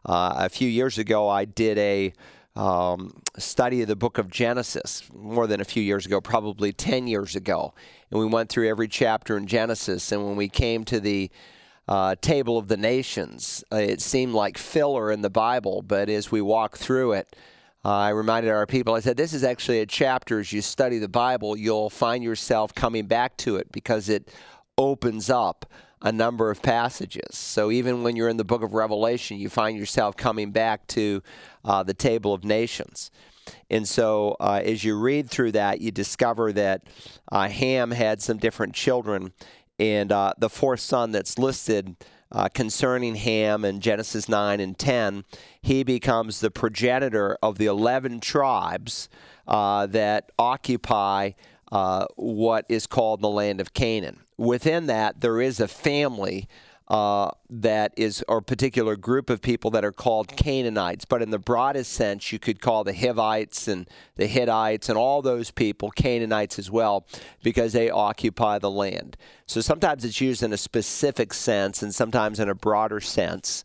[0.03, 2.13] Uh, a few years ago, I did a
[2.55, 7.07] um, study of the book of Genesis more than a few years ago, probably 10
[7.07, 7.73] years ago.
[8.09, 10.11] And we went through every chapter in Genesis.
[10.11, 11.29] And when we came to the
[11.87, 15.81] uh, Table of the Nations, uh, it seemed like filler in the Bible.
[15.81, 17.35] But as we walked through it,
[17.83, 20.39] uh, I reminded our people, I said, this is actually a chapter.
[20.39, 24.31] As you study the Bible, you'll find yourself coming back to it because it
[24.77, 25.65] opens up
[26.05, 27.35] a number of passages.
[27.35, 31.23] So even when you're in the book of Revelation, you find yourself coming back to
[31.65, 33.09] uh, the table of nations.
[33.71, 36.83] And so uh, as you read through that, you discover that
[37.31, 39.33] uh, Ham had some different children.
[39.79, 41.95] And uh, the fourth son that's listed
[42.31, 45.25] uh, concerning Ham in Genesis 9 and 10,
[45.59, 49.09] he becomes the progenitor of the 11 tribes
[49.47, 51.31] uh, that occupy
[52.15, 56.47] what is called the land of Canaan within that, there is a family
[56.87, 61.03] uh, that is, or a particular group of people that are called Canaanites.
[61.03, 65.23] But in the broadest sense, you could call the Hivites and the Hittites and all
[65.23, 67.07] those people Canaanites as well,
[67.43, 69.17] because they occupy the land.
[69.47, 73.63] So sometimes it's used in a specific sense and sometimes in a broader sense.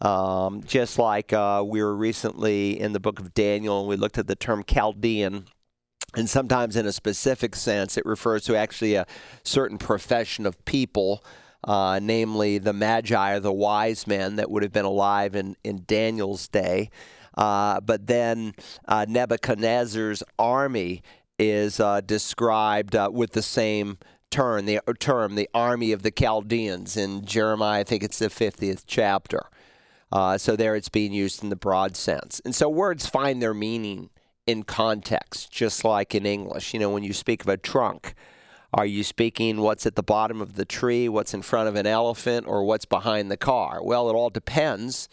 [0.00, 4.18] Um, just like uh, we were recently in the book of Daniel and we looked
[4.18, 5.46] at the term Chaldean
[6.16, 9.06] And sometimes, in a specific sense, it refers to actually a
[9.44, 11.22] certain profession of people,
[11.64, 15.84] uh, namely the Magi or the wise men that would have been alive in, in
[15.86, 16.90] Daniel's day.
[17.36, 18.54] Uh, but then
[18.86, 21.02] uh, Nebuchadnezzar's army
[21.38, 23.98] is uh, described uh, with the same
[24.30, 27.80] term, the term, the army of the Chaldeans in Jeremiah.
[27.80, 29.42] I think it's the 50th chapter.
[30.10, 33.52] Uh, so there, it's being used in the broad sense, and so words find their
[33.52, 34.08] meaning
[34.48, 36.72] in context, just like in English.
[36.72, 38.14] You know, when you speak of a trunk,
[38.72, 41.86] are you speaking what's at the bottom of the tree, what's in front of an
[41.86, 43.80] elephant, or what's behind the car?
[43.84, 45.10] Well, it all depends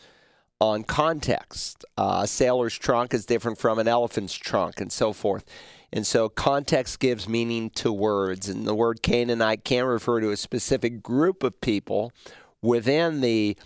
[0.62, 1.84] on context.
[1.98, 5.44] Uh, a sailor's trunk is different from an elephant's trunk, and so forth.
[5.92, 8.48] And so context gives meaning to words.
[8.48, 12.14] And the word Canaanite can refer to a specific group of people
[12.62, 13.58] within the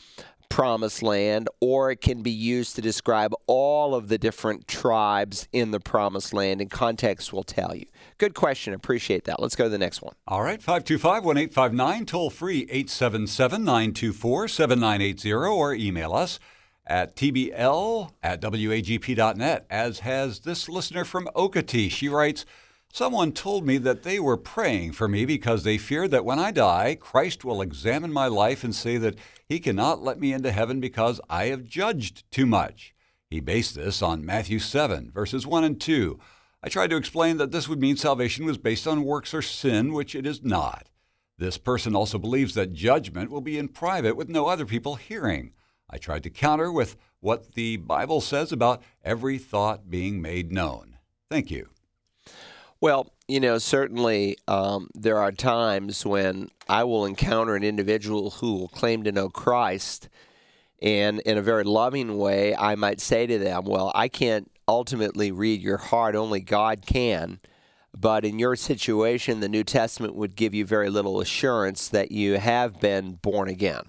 [0.50, 5.72] promised land, or it can be used to describe all of the different tribes in
[5.72, 7.86] the promised land, and context will tell you.
[8.18, 8.74] Good question.
[8.74, 9.40] Appreciate that.
[9.40, 10.16] Let's go to the next one.
[10.28, 16.40] All right, 525 1859, toll free 877 924 7980, or email us
[16.86, 21.90] at tbl at wagp.net, as has this listener from Okatee.
[21.90, 22.46] She writes,
[22.92, 26.52] Someone told me that they were praying for me because they feared that when I
[26.52, 29.16] die, Christ will examine my life and say that
[29.48, 32.96] he cannot let me into heaven because I have judged too much.
[33.30, 36.20] He based this on Matthew 7, verses 1 and 2.
[36.64, 39.94] I tried to explain that this would mean salvation was based on works or sin,
[39.94, 40.90] which it is not.
[41.38, 45.54] This person also believes that judgment will be in private with no other people hearing.
[45.90, 50.98] I tried to counter with what the Bible says about every thought being made known.
[51.30, 51.70] Thank you.
[52.82, 58.56] Well, you know, certainly um, there are times when I will encounter an individual who
[58.56, 60.08] will claim to know Christ,
[60.82, 65.32] and in a very loving way, I might say to them, Well, I can't ultimately
[65.32, 67.40] read your heart, only God can.
[67.98, 72.38] But in your situation, the New Testament would give you very little assurance that you
[72.38, 73.82] have been born again.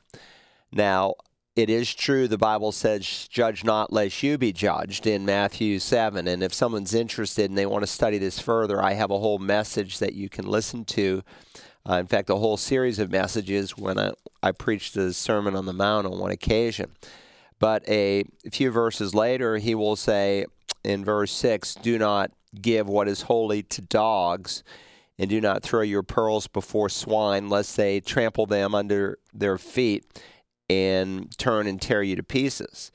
[0.72, 1.14] Now,
[1.60, 6.26] it is true the Bible says, judge not lest you be judged in Matthew 7.
[6.26, 9.38] And if someone's interested and they want to study this further, I have a whole
[9.38, 11.22] message that you can listen to.
[11.88, 15.66] Uh, in fact, a whole series of messages when I, I preached the Sermon on
[15.66, 16.92] the Mount on one occasion.
[17.58, 20.46] But a few verses later, he will say
[20.82, 24.64] in verse 6 Do not give what is holy to dogs,
[25.18, 30.06] and do not throw your pearls before swine, lest they trample them under their feet
[30.70, 32.92] and turn and tear you to pieces.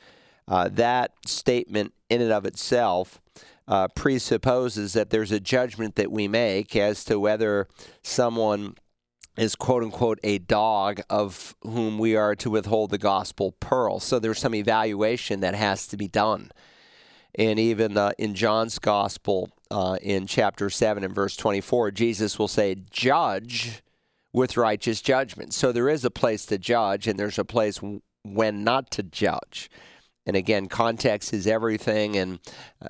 [0.48, 3.20] Uh, that statement, in and of itself,
[3.68, 7.68] uh, presupposes that there's a judgment that we make as to whether
[8.02, 8.76] someone
[9.38, 14.00] is quote unquote a dog of whom we are to withhold the gospel pearl.
[14.00, 16.52] So there's some evaluation that has to be done.
[17.38, 22.48] And even uh, in John's gospel, uh, in chapter 7 and verse 24, Jesus will
[22.48, 23.82] say, Judge
[24.36, 25.54] with righteous judgment.
[25.54, 27.80] So there is a place to judge, and there's a place
[28.24, 29.70] when not to judge.
[30.26, 32.18] And again, context is everything.
[32.18, 32.40] And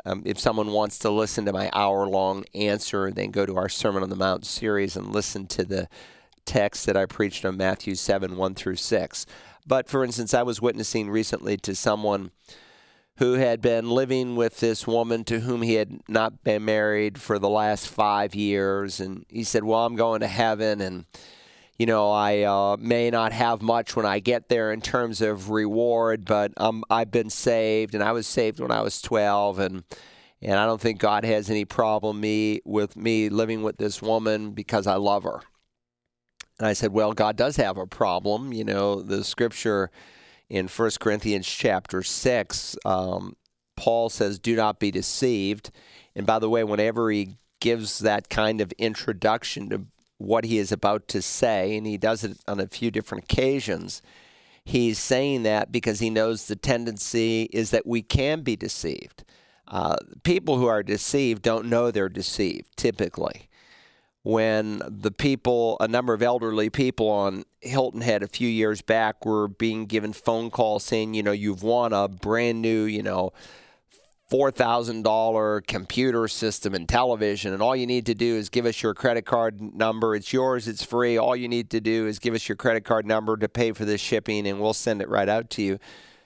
[0.06, 3.70] um, if someone wants to listen to my hour long answer, then go to our
[3.70, 5.88] Sermon on the Mount series and listen to the
[6.46, 9.26] text that I preached on Matthew 7 1 through 6.
[9.68, 12.32] But for instance, I was witnessing recently to someone
[13.18, 17.40] who had been living with this woman to whom he had not been married for
[17.40, 19.00] the last five years.
[19.00, 20.82] And he said, Well, I'm going to heaven.
[20.82, 21.06] And
[21.78, 25.50] you know, I uh, may not have much when I get there in terms of
[25.50, 29.84] reward, but um, I've been saved, and I was saved when I was 12, and
[30.42, 34.52] and I don't think God has any problem me with me living with this woman
[34.52, 35.42] because I love her.
[36.60, 38.54] And I said, well, God does have a problem.
[38.54, 39.92] You know, the scripture
[40.50, 43.36] in 1 Corinthians chapter 6, um,
[43.76, 45.72] Paul says, do not be deceived.
[46.16, 49.86] And by the way, whenever he gives that kind of introduction to
[50.18, 54.02] what he is about to say, and he does it on a few different occasions.
[54.64, 59.24] He's saying that because he knows the tendency is that we can be deceived.
[59.68, 63.50] Uh, people who are deceived don't know they're deceived typically.
[64.26, 69.24] When the people, a number of elderly people on Hilton Head a few years back
[69.24, 73.34] were being given phone calls saying, you know, you've won a brand new, you know,
[74.32, 78.96] $4,000 computer system and television, and all you need to do is give us your
[78.96, 80.16] credit card number.
[80.16, 81.18] It's yours, it's free.
[81.18, 83.86] All you need to do is give us your credit card number to pay for
[83.86, 85.78] this shipping, and we'll send it right out to you.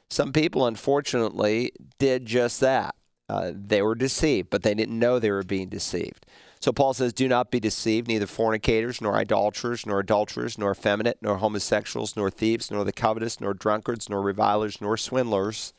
[0.09, 2.95] Some people, unfortunately, did just that.
[3.27, 6.25] Uh, they were deceived, but they didn't know they were being deceived.
[6.61, 11.17] So Paul says, Do not be deceived, neither fornicators, nor idolaters, nor adulterers, nor effeminate,
[11.21, 15.73] nor homosexuals, nor thieves, nor the covetous, nor drunkards, nor revilers, nor swindlers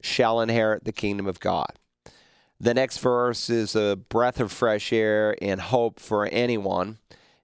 [0.00, 1.78] shall inherit the kingdom of God.
[2.58, 6.98] The next verse is a breath of fresh air and hope for anyone,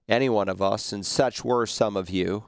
[0.07, 2.45] any one of us, and such were some of you.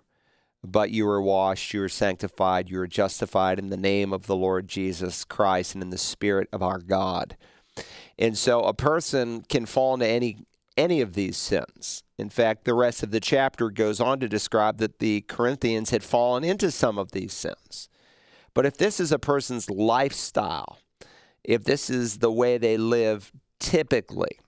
[0.63, 4.35] But you were washed, you were sanctified, you were justified in the name of the
[4.35, 7.35] Lord Jesus Christ and in the Spirit of our God.
[8.21, 10.45] And so a person can fall into any
[10.77, 12.03] any of these sins.
[12.17, 16.03] In fact, the rest of the chapter goes on to describe that the Corinthians had
[16.03, 17.89] fallen into some of these sins.
[18.53, 20.79] But if this is a person's lifestyle,
[21.43, 24.39] if this is the way they live typically,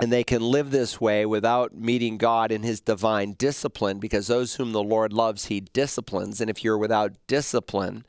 [0.00, 4.54] and they can live this way without meeting God in his divine discipline, because those
[4.54, 6.40] whom the Lord loves, he disciplines.
[6.40, 8.04] And if you're without discipline,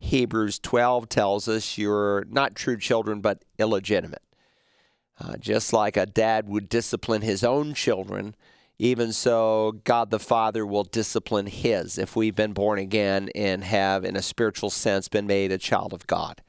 [0.00, 4.22] Hebrews 12 tells us you're not true children, but illegitimate.
[5.20, 8.36] Uh, just like a dad would discipline his own children,
[8.78, 14.04] even so, God the Father will discipline his if we've been born again and have,
[14.04, 16.42] in a spiritual sense, been made a child of God.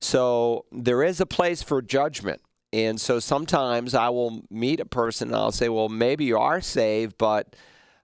[0.00, 2.42] So there is a place for judgment.
[2.72, 6.60] And so sometimes I will meet a person and I'll say, well, maybe you are
[6.60, 7.54] saved, but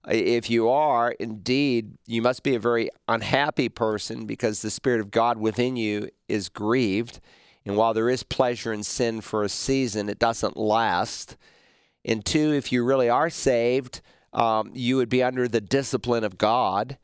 [0.09, 5.11] if you are, indeed, you must be a very unhappy person because the Spirit of
[5.11, 7.21] God within you is grieved
[7.65, 11.37] and while there is pleasure in sin for a season, it doesn't last.
[12.05, 14.01] And two, if you really are saved,
[14.33, 16.99] um, you would be under the discipline of God.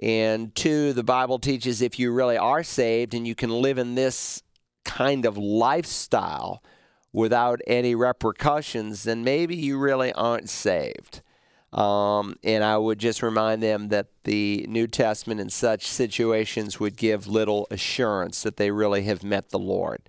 [0.00, 3.94] And two, the Bible teaches if you really are saved and you can live in
[3.94, 4.42] this
[4.84, 6.62] kind of lifestyle
[7.12, 11.22] without any repercussions, then maybe you really aren't saved.
[11.76, 16.96] Um, and I would just remind them that the New Testament in such situations would
[16.96, 20.08] give little assurance that they really have met the Lord.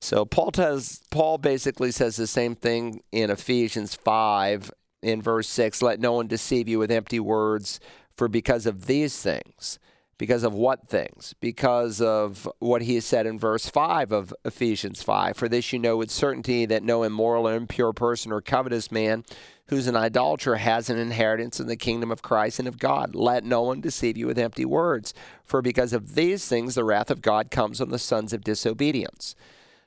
[0.00, 4.70] So Paul does, Paul basically says the same thing in Ephesians 5
[5.02, 7.80] in verse 6 let no one deceive you with empty words
[8.16, 9.80] for because of these things
[10.16, 15.36] because of what things because of what he said in verse 5 of Ephesians 5
[15.36, 19.24] for this you know with certainty that no immoral or impure person or covetous man
[19.72, 23.14] who's an idolater has an inheritance in the kingdom of Christ and of God.
[23.14, 25.14] Let no one deceive you with empty words,
[25.46, 29.34] for because of these things the wrath of God comes on the sons of disobedience.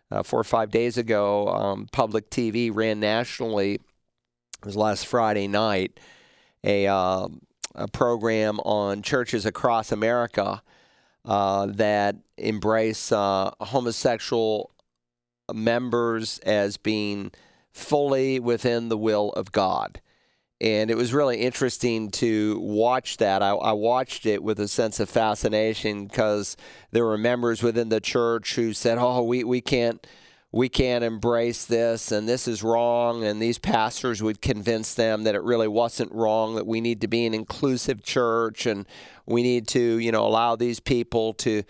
[0.09, 3.81] Uh, four or five days ago, um, public TV ran nationally, it
[4.65, 5.99] was last Friday night,
[6.63, 7.27] a, uh,
[7.75, 10.63] a program on churches across America
[11.25, 14.71] uh, that embrace uh, homosexual
[15.53, 17.31] members as being
[17.75, 19.99] fully within the will of God.
[20.61, 23.43] And it was really interesting to watch that.
[23.43, 26.55] I, I watched it with a sense of fascination because
[26.91, 30.07] there were members within the church who said, "Oh, we, we can't
[30.53, 35.35] we can't embrace this and this is wrong and these pastors would convince them that
[35.35, 38.87] it really wasn't wrong that we need to be an inclusive church and
[39.25, 41.61] we need to you know allow these people to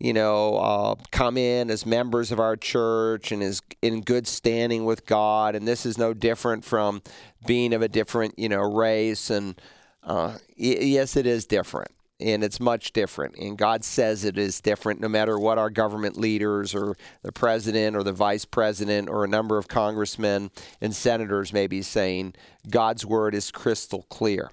[0.00, 4.86] you know, uh, come in as members of our church and is in good standing
[4.86, 5.54] with God.
[5.54, 7.02] And this is no different from
[7.46, 9.28] being of a different, you know, race.
[9.28, 9.60] And
[10.02, 11.90] uh, y- yes, it is different.
[12.18, 13.36] And it's much different.
[13.36, 17.94] And God says it is different no matter what our government leaders or the president
[17.94, 22.34] or the vice president or a number of congressmen and senators may be saying.
[22.68, 24.50] God's word is crystal clear.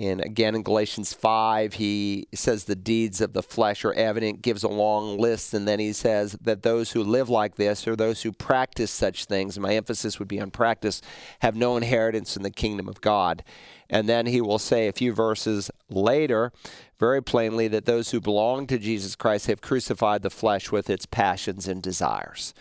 [0.00, 4.62] And again, in Galatians 5, he says the deeds of the flesh are evident, gives
[4.62, 8.22] a long list, and then he says that those who live like this or those
[8.22, 11.02] who practice such things, my emphasis would be on practice,
[11.40, 13.44] have no inheritance in the kingdom of God.
[13.90, 16.50] And then he will say a few verses later,
[16.98, 21.04] very plainly, that those who belong to Jesus Christ have crucified the flesh with its
[21.04, 22.54] passions and desires.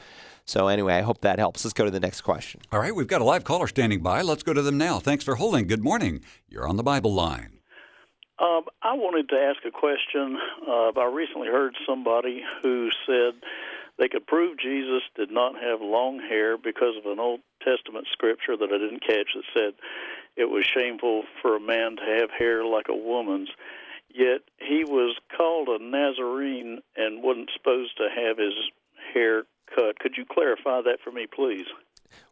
[0.50, 1.64] So, anyway, I hope that helps.
[1.64, 2.62] Let's go to the next question.
[2.72, 4.24] All right, we've got a live caller standing by.
[4.24, 4.98] Let's go to them now.
[4.98, 5.68] Thanks for holding.
[5.68, 6.22] Good morning.
[6.50, 7.60] You're on the Bible line.
[8.40, 10.40] Um, I wanted to ask a question.
[10.68, 13.34] Uh, I recently heard somebody who said
[14.00, 18.58] they could prove Jesus did not have long hair because of an Old Testament scripture
[18.58, 19.74] that I didn't catch that said
[20.36, 23.50] it was shameful for a man to have hair like a woman's.
[24.12, 28.56] Yet he was called a Nazarene and wasn't supposed to have his
[29.14, 29.44] hair
[29.74, 30.00] cut.
[30.00, 31.66] Could you clarify that for me, please?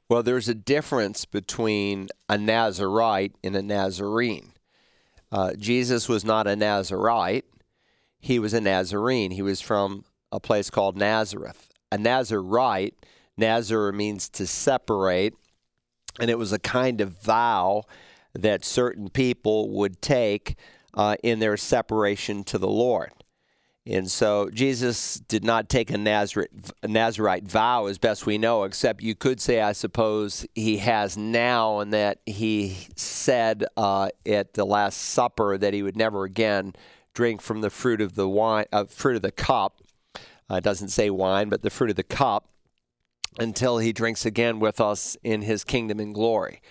[0.09, 4.53] Well, there's a difference between a Nazarite and a Nazarene.
[5.31, 7.45] Uh, Jesus was not a Nazarite,
[8.19, 9.31] he was a Nazarene.
[9.31, 11.69] He was from a place called Nazareth.
[11.91, 12.95] A Nazarite,
[13.37, 15.33] Nazar means to separate,
[16.19, 17.83] and it was a kind of vow
[18.33, 20.55] that certain people would take
[20.93, 23.11] uh, in their separation to the Lord.
[23.89, 26.49] And so Jesus did not take a Nazarite,
[26.83, 31.79] Nazarite vow, as best we know, except you could say, I suppose, he has now,
[31.79, 36.73] and that he said uh, at the Last Supper that he would never again
[37.13, 39.81] drink from the fruit of the wine, uh, fruit of the cup.
[40.51, 42.49] Uh, it doesn't say wine, but the fruit of the cup.
[43.39, 46.61] until he drinks again with us in his kingdom and glory.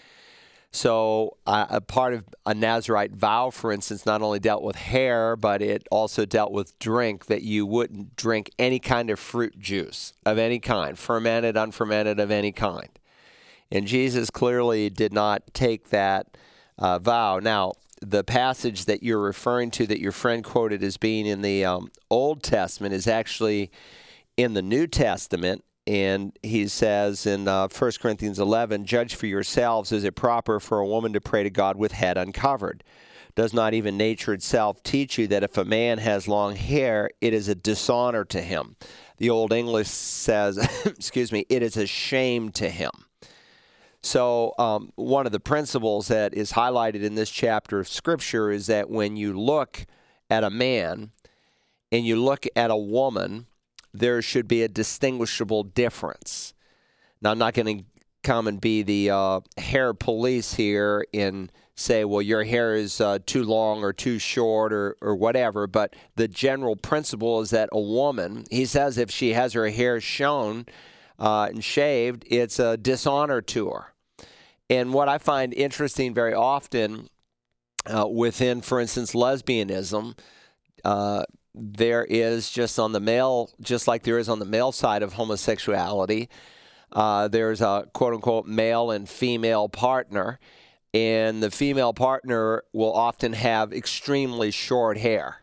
[0.77, 5.35] So, uh, a part of a Nazarite vow, for instance, not only dealt with hair,
[5.35, 10.13] but it also dealt with drink that you wouldn't drink any kind of fruit juice
[10.27, 12.91] of any kind, fermented, unfermented, of any kind.
[13.73, 16.37] And Jesus clearly did not take that
[16.77, 17.39] uh, vow.
[17.39, 17.73] Now,
[18.03, 21.91] the passage that you're referring to, that your friend quoted as being in the um,
[22.11, 23.71] Old Testament, is actually
[24.37, 25.65] in the New Testament.
[25.87, 30.81] And he says in uh, 1 Corinthians 11, Judge for yourselves, is it proper for
[30.81, 32.83] a woman to pray to God with head uncovered?
[33.37, 37.35] Does not even nature itself teach you that if a man has long hair, it
[37.35, 38.77] is a dishonor to him?
[39.19, 42.91] The Old English says, excuse me, it is a shame to him.
[44.03, 48.69] So, um, one of the principles that is highlighted in this chapter of Scripture is
[48.69, 49.85] that when you look
[50.31, 51.11] at a man
[51.91, 53.47] and you look at a woman,
[53.99, 56.55] there should be a distinguishable difference.
[57.21, 57.85] Now, I'm not going to
[58.23, 63.19] come and be the uh, hair police here and say, well, your hair is uh,
[63.27, 67.81] too long or too short or, or whatever, but the general principle is that a
[67.81, 70.67] woman, he says, if she has her hair shown
[71.19, 73.93] uh, and shaved, it's a dishonor to her.
[74.69, 77.09] And what I find interesting very often
[77.87, 80.19] uh, within, for instance, lesbianism,
[80.85, 81.25] uh,
[81.57, 85.15] there is just on the male, just like there is on the male side of
[85.15, 86.29] homosexuality,
[86.93, 90.39] uh, there's a quote unquote male and female partner.
[90.95, 95.43] And the female partner will often have extremely short hair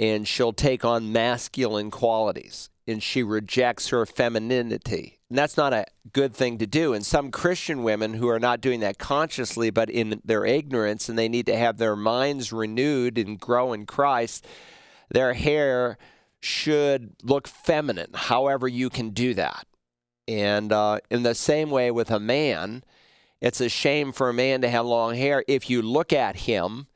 [0.00, 5.20] and she'll take on masculine qualities and she rejects her femininity.
[5.28, 6.92] And that's not a good thing to do.
[6.92, 11.16] And some Christian women who are not doing that consciously, but in their ignorance, and
[11.16, 14.44] they need to have their minds renewed and grow in Christ,
[15.10, 15.98] their hair
[16.40, 19.66] should look feminine, however, you can do that.
[20.26, 22.84] And uh, in the same way with a man,
[23.40, 26.86] it's a shame for a man to have long hair if you look at him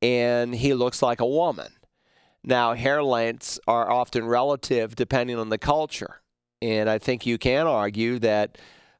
[0.00, 1.72] and he looks like a woman.
[2.42, 6.22] Now, hair lengths are often relative depending on the culture.
[6.62, 8.56] And I think you can argue that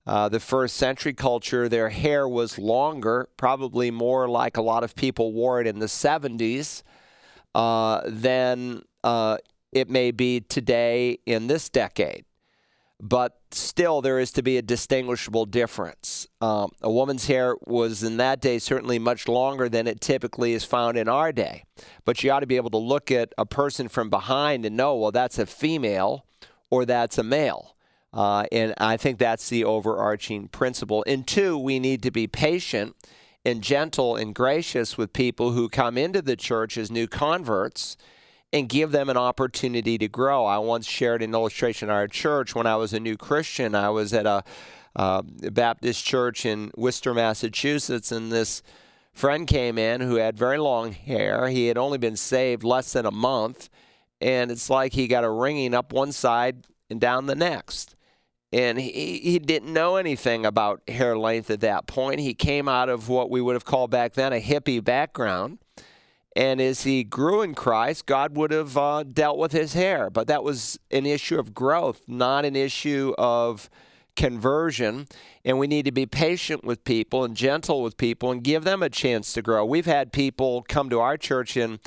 [0.06, 4.94] uh, the first century culture, their hair was longer, probably more like a lot of
[4.94, 6.82] people wore it in the 70s
[7.54, 9.38] uh, than uh,
[9.72, 12.24] it may be today in this decade.
[13.02, 16.26] But still, there is to be a distinguishable difference.
[16.42, 20.64] Um, a woman's hair was in that day certainly much longer than it typically is
[20.64, 21.64] found in our day.
[22.04, 24.96] But you ought to be able to look at a person from behind and know,
[24.96, 26.26] well, that's a female
[26.68, 27.74] or that's a male.
[28.12, 31.02] Uh, and I think that's the overarching principle.
[31.06, 32.96] And two, we need to be patient
[33.44, 37.96] and gentle and gracious with people who come into the church as new converts
[38.52, 40.44] and give them an opportunity to grow.
[40.44, 43.74] I once shared an illustration at our church when I was a new Christian.
[43.74, 44.42] I was at a
[44.96, 48.62] uh, Baptist church in Worcester, Massachusetts, and this
[49.12, 51.48] friend came in who had very long hair.
[51.48, 53.68] He had only been saved less than a month
[54.20, 57.96] and it's like he got a ringing up one side and down the next.
[58.52, 62.20] And he, he didn't know anything about hair length at that point.
[62.20, 65.58] He came out of what we would have called back then a hippie background.
[66.36, 70.10] And as he grew in Christ, God would have uh, dealt with his hair.
[70.10, 73.68] But that was an issue of growth, not an issue of
[74.16, 75.06] conversion.
[75.44, 78.82] And we need to be patient with people and gentle with people and give them
[78.82, 79.64] a chance to grow.
[79.64, 81.78] We've had people come to our church and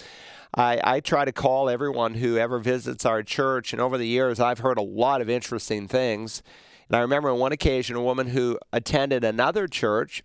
[0.56, 4.40] I, I try to call everyone who ever visits our church, and over the years,
[4.40, 6.44] I've heard a lot of interesting things.
[6.88, 10.24] And I remember on one occasion, a woman who attended another church,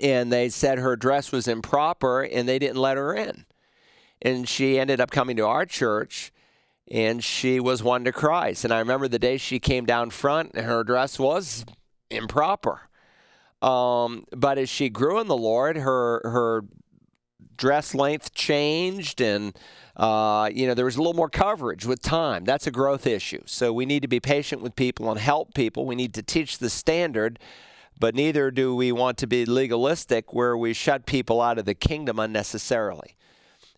[0.00, 3.44] and they said her dress was improper, and they didn't let her in.
[4.22, 6.32] And she ended up coming to our church,
[6.90, 8.64] and she was won to Christ.
[8.64, 11.66] And I remember the day she came down front, and her dress was
[12.10, 12.88] improper.
[13.60, 16.64] Um, but as she grew in the Lord, her her
[17.56, 19.56] dress length changed and
[19.96, 22.44] uh, you know there was a little more coverage with time.
[22.44, 23.42] That's a growth issue.
[23.46, 25.86] So we need to be patient with people and help people.
[25.86, 27.38] We need to teach the standard
[27.98, 31.74] but neither do we want to be legalistic where we shut people out of the
[31.74, 33.14] kingdom unnecessarily.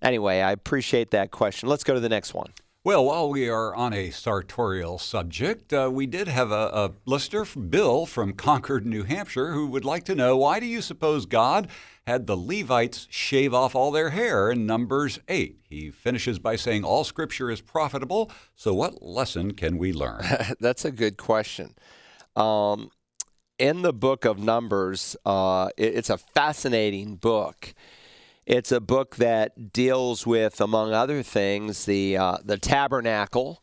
[0.02, 1.68] Anyway i appreciate that question.
[1.68, 2.52] Let's go to the next one
[2.86, 7.44] well, while we are on a sartorial subject, uh, we did have a, a listener,
[7.44, 11.66] Bill from Concord, New Hampshire, who would like to know why do you suppose God
[12.06, 15.58] had the Levites shave off all their hair in Numbers 8?
[15.68, 20.22] He finishes by saying all scripture is profitable, so what lesson can we learn?
[20.60, 21.74] That's a good question.
[22.36, 22.90] Um,
[23.58, 27.74] in the book of Numbers, uh, it, it's a fascinating book.
[28.46, 33.60] It's a book that deals with, among other things, the uh, the tabernacle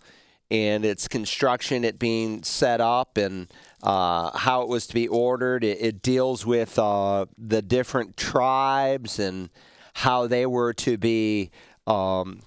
[0.51, 3.47] and its construction, it being set up, and
[3.81, 5.63] uh, how it was to be ordered.
[5.63, 9.49] It, it deals with uh, the different tribes and
[9.93, 11.51] how they were to be
[11.87, 12.41] um,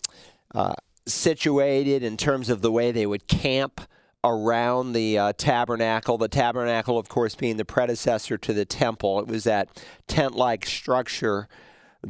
[0.54, 0.74] uh,
[1.06, 3.80] situated in terms of the way they would camp
[4.22, 6.18] around the uh, tabernacle.
[6.18, 9.20] The tabernacle, of course, being the predecessor to the temple.
[9.20, 11.48] It was that tent like structure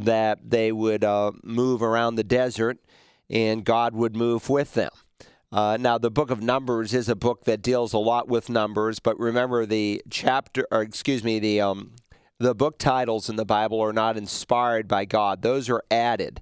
[0.05, 2.79] that they would uh, move around the desert
[3.29, 4.91] and God would move with them.
[5.53, 8.99] Uh, now, the book of Numbers is a book that deals a lot with numbers,
[8.99, 11.93] but remember the chapter, or excuse me, the um,
[12.39, 16.41] the book titles in the Bible are not inspired by God; those are added.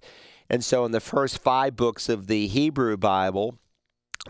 [0.49, 3.59] And so, in the first five books of the Hebrew Bible,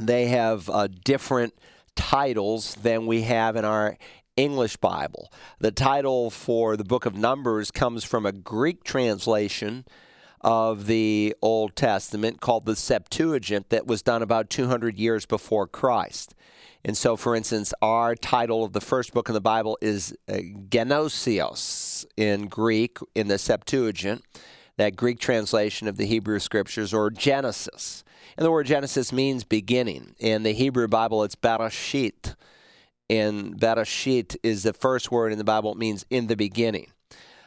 [0.01, 1.55] they have uh, different
[1.95, 3.97] titles than we have in our
[4.37, 5.32] English Bible.
[5.59, 9.85] The title for the book of Numbers comes from a Greek translation
[10.41, 16.35] of the Old Testament called the Septuagint that was done about 200 years before Christ.
[16.85, 20.35] And so, for instance, our title of the first book in the Bible is uh,
[20.68, 24.22] Genosios in Greek in the Septuagint,
[24.76, 28.05] that Greek translation of the Hebrew Scriptures, or Genesis.
[28.37, 30.14] And the word Genesis means beginning.
[30.18, 32.35] In the Hebrew Bible, it's Bereshit.
[33.11, 36.90] And Bereshit is the first word in the Bible, it means in the beginning.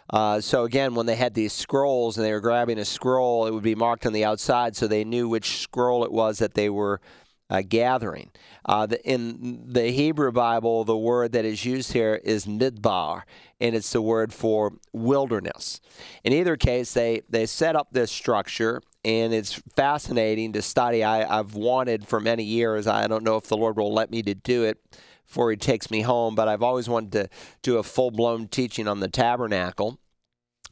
[0.09, 3.51] Uh, so again, when they had these scrolls and they were grabbing a scroll, it
[3.51, 6.69] would be marked on the outside, so they knew which scroll it was that they
[6.69, 7.01] were
[7.49, 8.31] uh, gathering.
[8.65, 13.23] Uh, the, in the Hebrew Bible, the word that is used here is midbar,
[13.59, 15.79] and it's the word for wilderness.
[16.23, 21.03] In either case, they they set up this structure, and it's fascinating to study.
[21.03, 22.87] I, I've wanted for many years.
[22.87, 24.79] I don't know if the Lord will let me to do it
[25.28, 27.30] before he takes me home, but I've always wanted to
[27.61, 29.99] do a full blown teaching on the tabernacle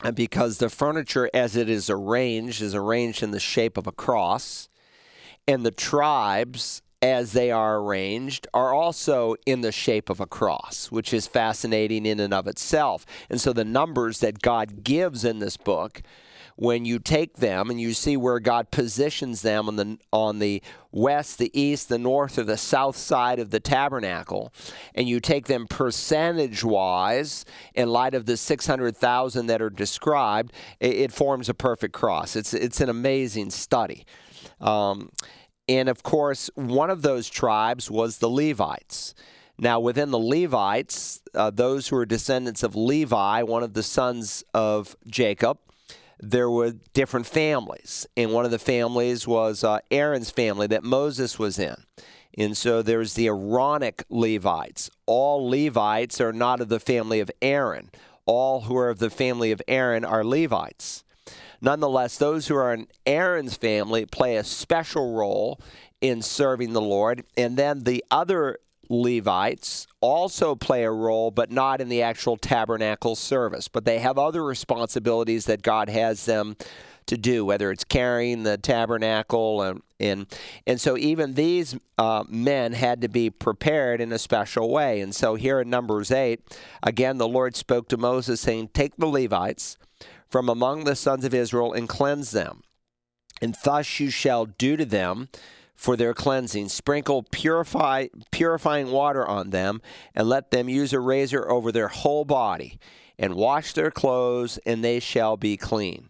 [0.02, 3.92] uh, because the furniture as it is arranged is arranged in the shape of a
[3.92, 4.70] cross,
[5.48, 10.90] and the tribes as they are arranged are also in the shape of a cross,
[10.90, 13.06] which is fascinating in and of itself.
[13.30, 16.02] And so the numbers that God gives in this book
[16.56, 20.62] when you take them and you see where God positions them on the on the
[20.92, 24.54] west, the east, the north, or the south side of the tabernacle,
[24.94, 27.44] and you take them percentage wise
[27.74, 32.36] in light of the 600,000 that are described, it, it, forms a perfect cross.
[32.36, 34.06] It's it's an amazing study.
[34.62, 35.12] Um,
[35.68, 39.14] and of course, one of those tribes was the Levites.
[39.58, 44.44] Now, within the Levites, uh, those who are descendants of Levi, one of the sons
[44.54, 45.58] of Jacob,
[46.20, 48.08] there were different families.
[48.16, 51.76] And one of the families was uh, Aaron's family that Moses was in.
[52.38, 54.90] And so there's the Aaronic Levites.
[55.06, 57.92] All Levites are not of the family of Aaron.
[58.26, 61.04] All who are of the family of Aaron are Levites.
[61.62, 65.60] Nonetheless, those who are in Aaron's family play a special role
[66.02, 67.24] in serving the Lord.
[67.38, 68.60] And then the other
[68.90, 73.68] Levites also play a role, but not in the actual tabernacle service.
[73.68, 76.56] But they have other responsibilities that God has them
[77.08, 80.28] to do, whether it's carrying the tabernacle and and,
[80.68, 85.00] and so even these uh, men had to be prepared in a special way.
[85.00, 86.42] And so here in Numbers eight,
[86.84, 89.78] again the Lord spoke to Moses saying, "Take the Levites
[90.28, 92.64] from among the sons of Israel and cleanse them,
[93.42, 95.30] and thus you shall do to them."
[95.76, 96.70] For their cleansing.
[96.70, 99.82] Sprinkle purify, purifying water on them,
[100.14, 102.80] and let them use a razor over their whole body,
[103.20, 106.10] and wash their clothes, and they shall be clean.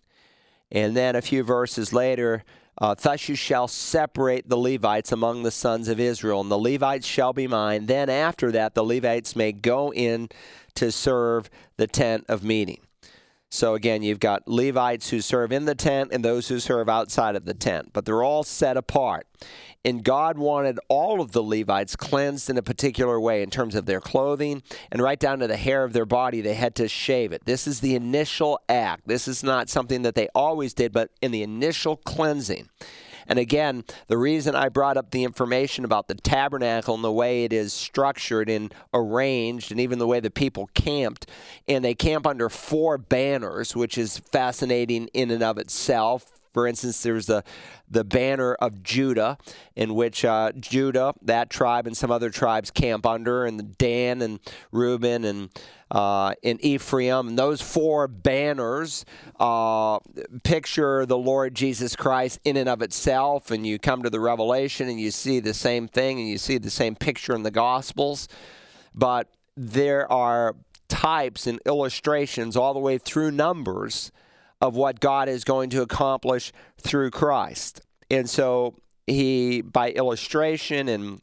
[0.72, 2.44] And then a few verses later,
[2.80, 7.08] uh, thus you shall separate the Levites among the sons of Israel, and the Levites
[7.08, 7.86] shall be mine.
[7.86, 10.30] Then after that, the Levites may go in
[10.76, 12.80] to serve the tent of meeting.
[13.56, 17.38] So again, you've got Levites who serve in the tent and those who serve outside
[17.38, 19.28] of the tent, but they're all set apart.
[19.86, 23.86] And God wanted all of the Levites cleansed in a particular way in terms of
[23.86, 27.32] their clothing and right down to the hair of their body, they had to shave
[27.32, 27.46] it.
[27.46, 29.08] This is the initial act.
[29.08, 32.68] This is not something that they always did, but in the initial cleansing.
[33.28, 37.44] And again, the reason I brought up the information about the tabernacle and the way
[37.44, 41.28] it is structured and arranged, and even the way the people camped,
[41.68, 46.35] and they camp under four banners, which is fascinating in and of itself.
[46.56, 47.44] For instance, there's the
[47.90, 49.38] the banner of Judah,
[49.76, 54.40] in which uh, Judah, that tribe, and some other tribes camp under, and Dan and
[54.72, 55.50] Reuben and
[55.92, 57.28] uh, in Ephraim.
[57.28, 59.04] And those four banners
[59.38, 60.00] uh,
[60.46, 63.52] picture the Lord Jesus Christ in and of itself.
[63.52, 66.58] And you come to the Revelation and you see the same thing and you see
[66.58, 68.30] the same picture in the Gospels.
[68.94, 69.28] But
[69.58, 70.56] there are
[70.88, 74.14] types and illustrations all the way through Numbers
[74.66, 77.82] of what God is going to accomplish through Christ.
[78.10, 78.76] And so
[79.08, 81.22] he, by illustration and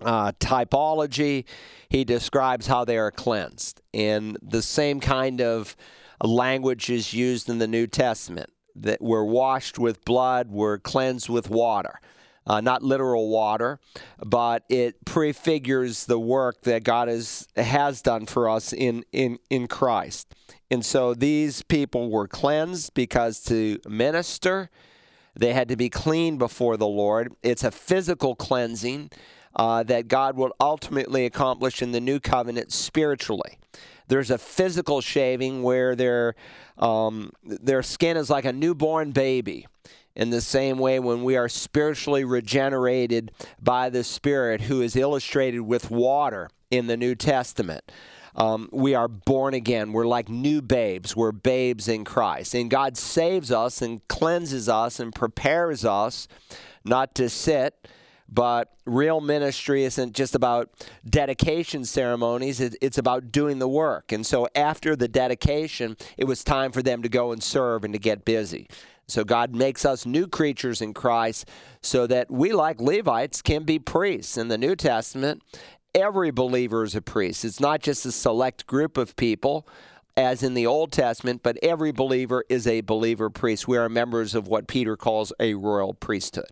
[0.00, 1.44] uh, typology,
[1.88, 3.80] he describes how they are cleansed.
[3.94, 5.76] And the same kind of
[6.22, 11.48] language is used in the New Testament that we're washed with blood, we're cleansed with
[11.48, 12.00] water.
[12.48, 13.80] Uh, not literal water,
[14.24, 19.66] but it prefigures the work that God has, has done for us in, in, in
[19.66, 20.32] Christ.
[20.70, 24.70] And so these people were cleansed because to minister,
[25.34, 27.34] they had to be clean before the Lord.
[27.42, 29.10] It's a physical cleansing
[29.54, 33.58] uh, that God will ultimately accomplish in the new covenant spiritually.
[34.08, 36.34] There's a physical shaving where their
[36.78, 39.66] um, their skin is like a newborn baby.
[40.14, 45.60] In the same way, when we are spiritually regenerated by the Spirit, who is illustrated
[45.60, 47.92] with water in the New Testament,
[48.36, 49.92] um, we are born again.
[49.92, 51.16] We're like new babes.
[51.16, 52.54] We're babes in Christ.
[52.54, 56.28] And God saves us and cleanses us and prepares us
[56.84, 57.88] not to sit
[58.28, 60.70] but real ministry isn't just about
[61.08, 64.12] dedication ceremonies, it's about doing the work.
[64.12, 67.94] And so after the dedication, it was time for them to go and serve and
[67.94, 68.68] to get busy.
[69.08, 71.48] So God makes us new creatures in Christ
[71.80, 74.36] so that we, like Levites, can be priests.
[74.36, 75.42] In the New Testament,
[75.96, 77.44] every believer is a priest.
[77.44, 79.66] It's not just a select group of people
[80.16, 83.66] as in the Old Testament, but every believer is a believer priest.
[83.66, 86.48] We are members of what Peter calls a royal priesthood.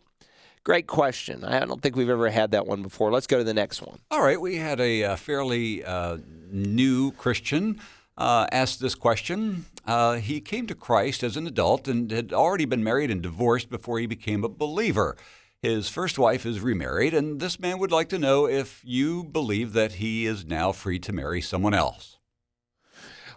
[0.64, 1.45] Great question.
[1.45, 3.12] I don't think we've ever had that one before.
[3.12, 3.99] Let's go to the next one.
[4.11, 4.40] All right.
[4.40, 6.18] We had a uh, fairly uh,
[6.51, 7.80] new Christian
[8.16, 9.66] uh, ask this question.
[9.86, 13.68] Uh, he came to Christ as an adult and had already been married and divorced
[13.68, 15.16] before he became a believer.
[15.64, 19.72] His first wife is remarried, and this man would like to know if you believe
[19.72, 22.18] that he is now free to marry someone else.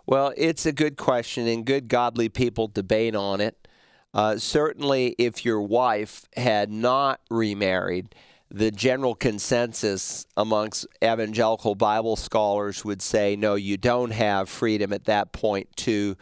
[0.05, 3.65] Well, it's a good question, and good godly people debate on it.
[4.13, 8.13] Uh, certainly, if your wife had not remarried,
[8.51, 15.05] the general consensus amongst evangelical Bible scholars would say, no, you don't have freedom at
[15.05, 16.17] that point to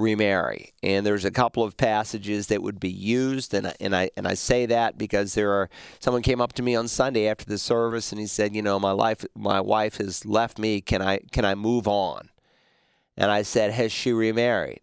[0.00, 0.72] remarry.
[0.82, 4.26] And there's a couple of passages that would be used, and I, and I and
[4.26, 7.58] I say that because there are someone came up to me on Sunday after the
[7.58, 10.80] service and he said, you know, my life, my wife has left me.
[10.80, 12.30] Can I can I move on?
[13.16, 14.80] And I said, has she remarried?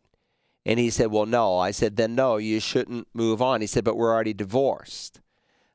[0.68, 1.58] And he said, Well, no.
[1.58, 3.62] I said, Then no, you shouldn't move on.
[3.62, 5.22] He said, But we're already divorced.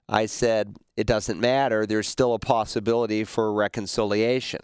[0.06, 1.86] I said, It doesn't matter.
[1.86, 4.60] There's still a possibility for reconciliation.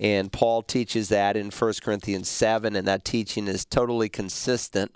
[0.00, 4.92] And Paul teaches that in 1 Corinthians 7, and that teaching is totally consistent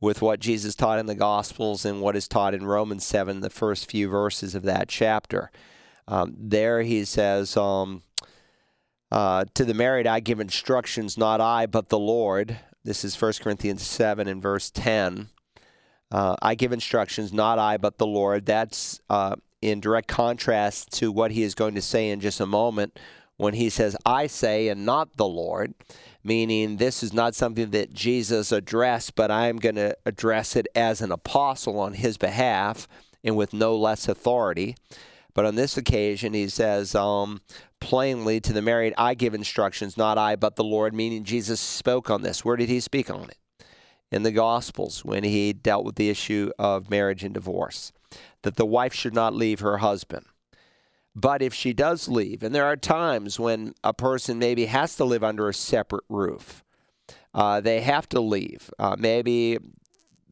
[0.00, 3.48] with what Jesus taught in the Gospels and what is taught in Romans 7, the
[3.48, 5.50] first few verses of that chapter.
[6.06, 8.02] Um, there he says, um,
[9.10, 12.58] uh, To the married I give instructions, not I, but the Lord.
[12.84, 15.30] This is 1 Corinthians 7 and verse 10.
[16.12, 18.46] Uh, I give instructions, not I, but the Lord.
[18.46, 22.46] That's uh, in direct contrast to what he is going to say in just a
[22.46, 22.98] moment
[23.36, 25.74] when he says, I say, and not the Lord,
[26.24, 31.00] meaning this is not something that Jesus addressed, but I'm going to address it as
[31.00, 32.88] an apostle on his behalf
[33.22, 34.76] and with no less authority.
[35.34, 37.42] But on this occasion, he says um,
[37.78, 42.08] plainly to the married, I give instructions, not I, but the Lord, meaning Jesus spoke
[42.08, 42.44] on this.
[42.44, 43.36] Where did he speak on it?
[44.10, 47.92] In the Gospels, when he dealt with the issue of marriage and divorce,
[48.42, 50.26] that the wife should not leave her husband.
[51.18, 55.04] But if she does leave, and there are times when a person maybe has to
[55.06, 56.62] live under a separate roof,
[57.32, 58.70] uh, they have to leave.
[58.78, 59.58] Uh, maybe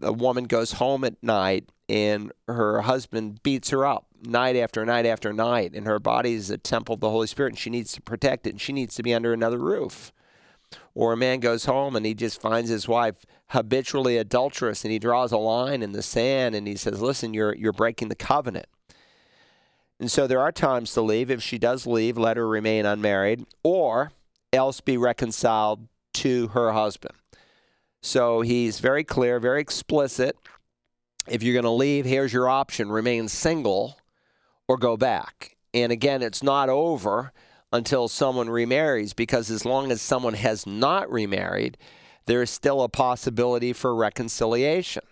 [0.02, 5.06] a woman goes home at night and her husband beats her up night after night
[5.06, 7.92] after night, and her body is a temple of the Holy Spirit, and she needs
[7.92, 10.12] to protect it, and she needs to be under another roof.
[10.94, 14.98] Or a man goes home and he just finds his wife habitually adulterous, and he
[14.98, 18.66] draws a line in the sand, and he says, "Listen, you're you're breaking the covenant."
[20.04, 21.30] And so there are times to leave.
[21.30, 24.12] If she does leave, let her remain unmarried, or
[24.52, 27.14] else be reconciled to her husband.
[28.02, 30.36] So he's very clear, very explicit.
[31.26, 33.96] If you're going to leave, here's your option remain single
[34.68, 35.56] or go back.
[35.72, 37.32] And again, it's not over
[37.72, 41.78] until someone remarries because as long as someone has not remarried,
[42.26, 45.04] there is still a possibility for reconciliation.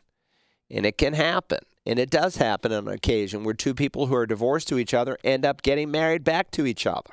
[0.70, 1.60] And it can happen.
[1.84, 5.18] And it does happen on occasion where two people who are divorced to each other
[5.24, 7.10] end up getting married back to each other.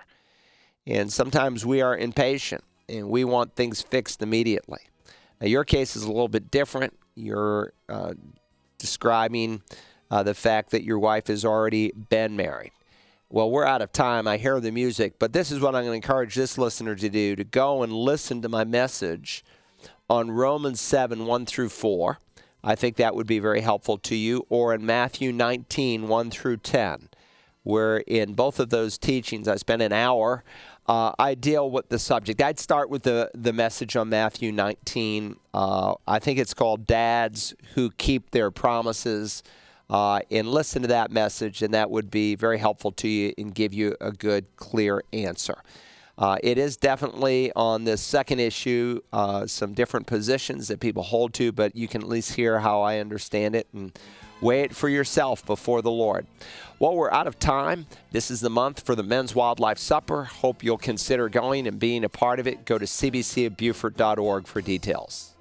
[0.86, 4.82] And sometimes we are impatient and we want things fixed immediately.
[5.41, 6.97] Now, your case is a little bit different.
[7.15, 8.13] You're uh,
[8.78, 9.61] describing
[10.11, 12.72] uh, the fact that your wife has already been married.
[13.30, 14.28] Well, we're out of time.
[14.28, 17.09] I hear the music, but this is what I'm going to encourage this listener to
[17.09, 19.43] do to go and listen to my message
[20.09, 22.17] on Romans 7 1 through 4.
[22.64, 24.45] I think that would be very helpful to you.
[24.49, 27.10] Or in Matthew 19, 1 through 10,
[27.64, 30.43] where in both of those teachings I spent an hour.
[30.88, 32.41] Uh, I deal with the subject.
[32.41, 35.36] I'd start with the, the message on Matthew 19.
[35.53, 39.43] Uh, I think it's called Dads Who Keep Their Promises.
[39.88, 43.53] Uh, and listen to that message, and that would be very helpful to you and
[43.53, 45.64] give you a good, clear answer.
[46.20, 51.34] Uh, it is definitely on this second issue uh, some different positions that people hold
[51.34, 53.97] to, but you can at least hear how I understand it and
[54.41, 56.28] weigh it for yourself before the Lord.
[56.78, 57.88] Well, we're out of time.
[58.11, 60.26] This is the month for the Men's Wildlife Supper.
[60.26, 62.65] Hope you'll consider going and being a part of it.
[62.65, 65.36] Go to cbcofbeaufort.org for details.